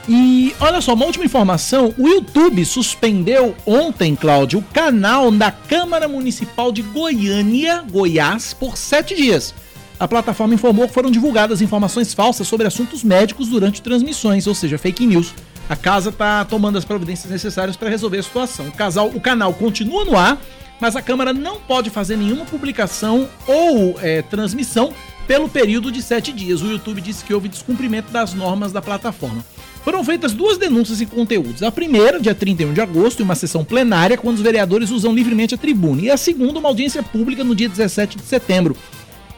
[0.10, 6.08] E olha só, uma última informação: o YouTube suspendeu ontem, Cláudio, o canal da Câmara
[6.08, 9.54] Municipal de Goiânia, Goiás, por sete dias.
[10.00, 14.80] A plataforma informou que foram divulgadas informações falsas sobre assuntos médicos durante transmissões, ou seja,
[14.80, 15.32] fake news.
[15.70, 18.68] A casa está tomando as providências necessárias para resolver a situação.
[18.68, 20.42] O, casal, o canal continua no ar,
[20.80, 24.92] mas a Câmara não pode fazer nenhuma publicação ou é, transmissão
[25.32, 26.62] pelo período de sete dias.
[26.62, 29.46] O YouTube disse que houve descumprimento das normas da plataforma.
[29.82, 31.64] Foram feitas duas denúncias em conteúdos.
[31.64, 35.56] A primeira, dia 31 de agosto, em uma sessão plenária, quando os vereadores usam livremente
[35.56, 36.02] a tribuna.
[36.02, 38.76] E a segunda, uma audiência pública no dia 17 de setembro.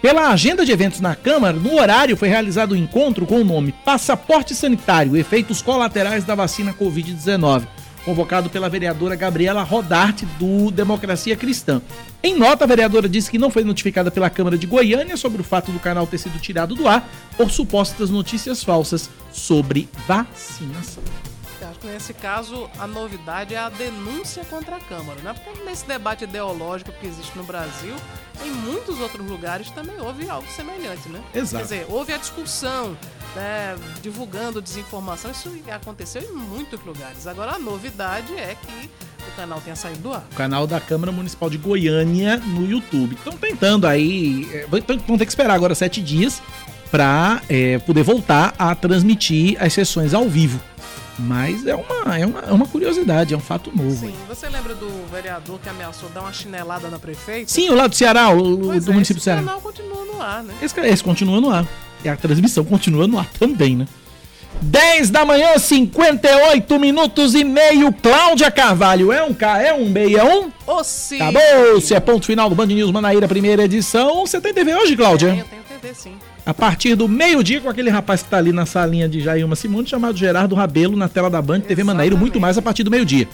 [0.02, 3.46] Pela agenda de eventos na Câmara, no horário foi realizado o um encontro com o
[3.46, 7.68] nome Passaporte Sanitário, efeitos colaterais da vacina Covid-19,
[8.06, 11.82] convocado pela vereadora Gabriela Rodarte, do Democracia Cristã.
[12.22, 15.44] Em nota, a vereadora disse que não foi notificada pela Câmara de Goiânia sobre o
[15.44, 17.08] fato do canal ter sido tirado do ar
[17.38, 21.04] por supostas notícias falsas sobre vacinação.
[21.64, 25.34] Acho que nesse caso a novidade é a denúncia contra a Câmara, né?
[25.34, 27.96] Porque nesse debate ideológico que existe no Brasil,
[28.44, 31.24] em muitos outros lugares também houve algo semelhante, né?
[31.34, 31.56] Exato.
[31.56, 32.98] Quer dizer, houve a discussão,
[33.36, 37.26] né, divulgando desinformação, isso aconteceu em muitos lugares.
[37.28, 38.90] Agora a novidade é que
[39.28, 40.26] o canal tenha saído do ar.
[40.32, 43.16] O canal da Câmara Municipal de Goiânia no YouTube.
[43.16, 44.50] Estão tentando aí.
[44.54, 46.42] é, Vão ter que esperar agora sete dias
[46.92, 47.42] para
[47.88, 50.60] poder voltar a transmitir as sessões ao vivo.
[51.18, 54.08] Mas é uma, é uma, é uma curiosidade, é um fato novo.
[54.08, 57.52] Sim, você lembra do vereador que ameaçou dar uma chinelada na prefeita?
[57.52, 59.42] Sim, o lado do Ceará, o, Pois do é, município do esse Ceará.
[59.42, 60.54] canal continua no ar, né?
[60.62, 61.68] Esse, esse continua no ar.
[62.04, 63.88] E a transmissão continua no ar também, né?
[64.62, 67.92] 10 da manhã, 58 minutos e meio.
[67.92, 70.52] Cláudia Carvalho, é um K, é um B, é um?
[70.66, 71.22] Ô, sim.
[71.22, 71.82] Acabou!
[71.82, 74.26] Se é ponto final do Band News Manaíra, primeira edição.
[74.26, 75.30] Você tem TV hoje, Cláudia?
[75.30, 76.14] Eu tenho TV, sim.
[76.46, 79.88] A partir do meio-dia, com aquele rapaz que tá ali na salinha de Jailma Simone,
[79.88, 83.28] chamado Gerardo Rabelo, na tela da Band, TV Manaíra, muito mais a partir do meio-dia.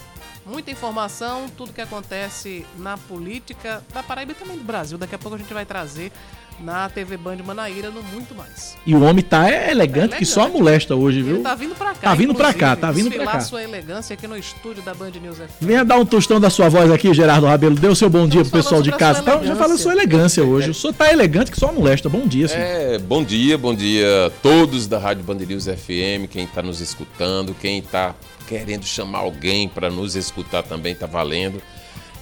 [0.50, 4.98] Muita informação, tudo que acontece na política da Paraíba e também do Brasil.
[4.98, 6.12] Daqui a pouco a gente vai trazer
[6.60, 8.76] na TV Band Manaíra no Muito Mais.
[8.86, 11.36] E o homem tá é elegante, que só molesta hoje, viu?
[11.36, 12.02] Ele tá vindo pra cá.
[12.02, 13.40] Tá vindo pra cá, tá vindo pra cá.
[13.42, 15.62] sua elegância aqui no estúdio da Band News FM.
[15.62, 17.76] Venha dar um tostão da sua voz aqui, Gerardo Rabelo.
[17.76, 19.22] Dê o seu bom dia pro pessoal de casa.
[19.22, 20.72] Tá, já falou sua elegância hoje.
[20.72, 22.10] O senhor tá elegante que só molesta.
[22.10, 22.64] Bom dia, senhor.
[22.64, 26.82] É, bom dia, bom dia a todos da Rádio Band News FM, quem está nos
[26.82, 28.16] escutando, quem está
[28.50, 31.62] querendo chamar alguém para nos escutar também está valendo.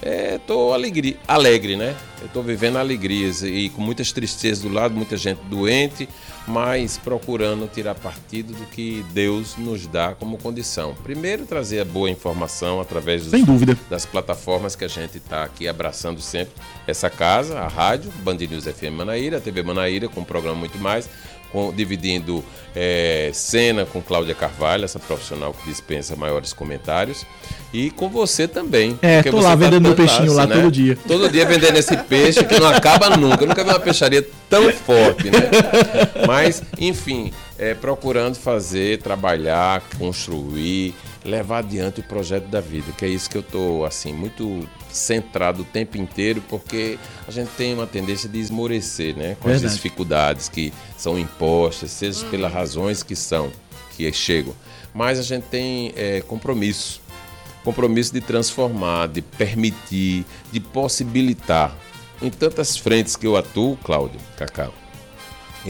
[0.00, 1.96] É, tô alegre, alegre, né?
[2.22, 6.08] Eu tô vivendo alegrias e com muitas tristezas do lado, muita gente doente,
[6.46, 10.94] mas procurando tirar partido do que Deus nos dá como condição.
[11.02, 13.76] Primeiro, trazer a boa informação através dos- Sem dúvida.
[13.90, 16.52] das plataformas que a gente está aqui abraçando sempre.
[16.86, 20.78] Essa casa, a rádio, Band News FM Manaíra, a TV Manaíra, com um programa muito
[20.78, 21.10] mais,
[21.52, 22.44] com- dividindo
[22.74, 27.24] é, cena com Cláudia Carvalho, essa profissional que dispensa maiores comentários,
[27.72, 28.98] e com você também.
[29.02, 30.96] É, tô você lá tá vendendo meu peixinho lá todo dia.
[31.06, 33.42] Todo dia vendendo esse peixe que não acaba nunca.
[33.44, 35.38] Eu nunca vi uma peixaria tão forte, né?
[36.26, 40.94] Mas, enfim, é, procurando fazer, trabalhar, construir,
[41.24, 45.62] levar adiante o projeto da vida, que é isso que eu tô assim muito centrado
[45.62, 49.66] o tempo inteiro, porque a gente tem uma tendência de esmorecer, né, com Verdade.
[49.66, 53.50] as dificuldades que são impostas, seja pelas razões que são
[53.96, 54.54] que chegam,
[54.94, 57.00] mas a gente tem é, compromisso
[57.64, 61.76] compromisso de transformar, de permitir, de possibilitar.
[62.22, 64.72] Em tantas frentes que eu atuo, Cláudio, Cacau,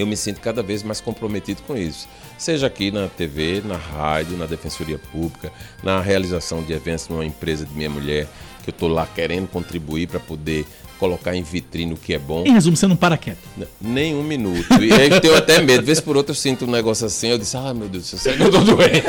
[0.00, 2.08] eu me sinto cada vez mais comprometido com isso.
[2.36, 5.52] Seja aqui na TV, na rádio, na Defensoria Pública,
[5.82, 8.26] na realização de eventos numa empresa de minha mulher,
[8.62, 10.66] que eu estou lá querendo contribuir para poder
[10.98, 12.44] colocar em vitrine o que é bom.
[12.44, 13.38] Em resumo, você não para quieto.
[13.80, 14.82] Nem um minuto.
[14.82, 15.84] E aí eu tenho até medo.
[15.84, 18.34] Vez por outra eu sinto um negócio assim, eu disse, ah, meu Deus do céu,
[18.34, 19.02] eu tô doente?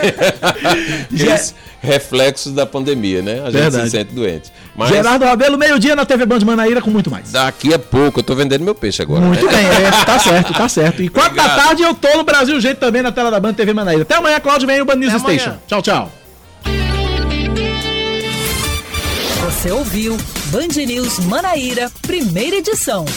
[1.82, 3.41] Reflexos da pandemia, né?
[3.41, 3.86] A gente Verdade.
[3.86, 4.52] se sente doente.
[4.80, 7.34] Mas Gerardo Rabelo, meio-dia na TV Band Manaíra com muito mais.
[7.34, 9.20] daqui a pouco, eu tô vendendo meu peixe agora.
[9.20, 9.52] Muito né?
[9.52, 11.04] bem, é, tá certo, tá certo.
[11.04, 13.74] E quatro da tarde eu tô no Brasil Jeito também na tela da Band TV
[13.74, 14.04] Manaíra.
[14.04, 15.40] Até amanhã, Cláudio, vem o Band News Até amanhã.
[15.40, 15.58] Station.
[15.68, 16.12] Tchau, tchau.
[19.44, 20.16] Você ouviu
[20.46, 23.04] Band News Manaíra, primeira edição.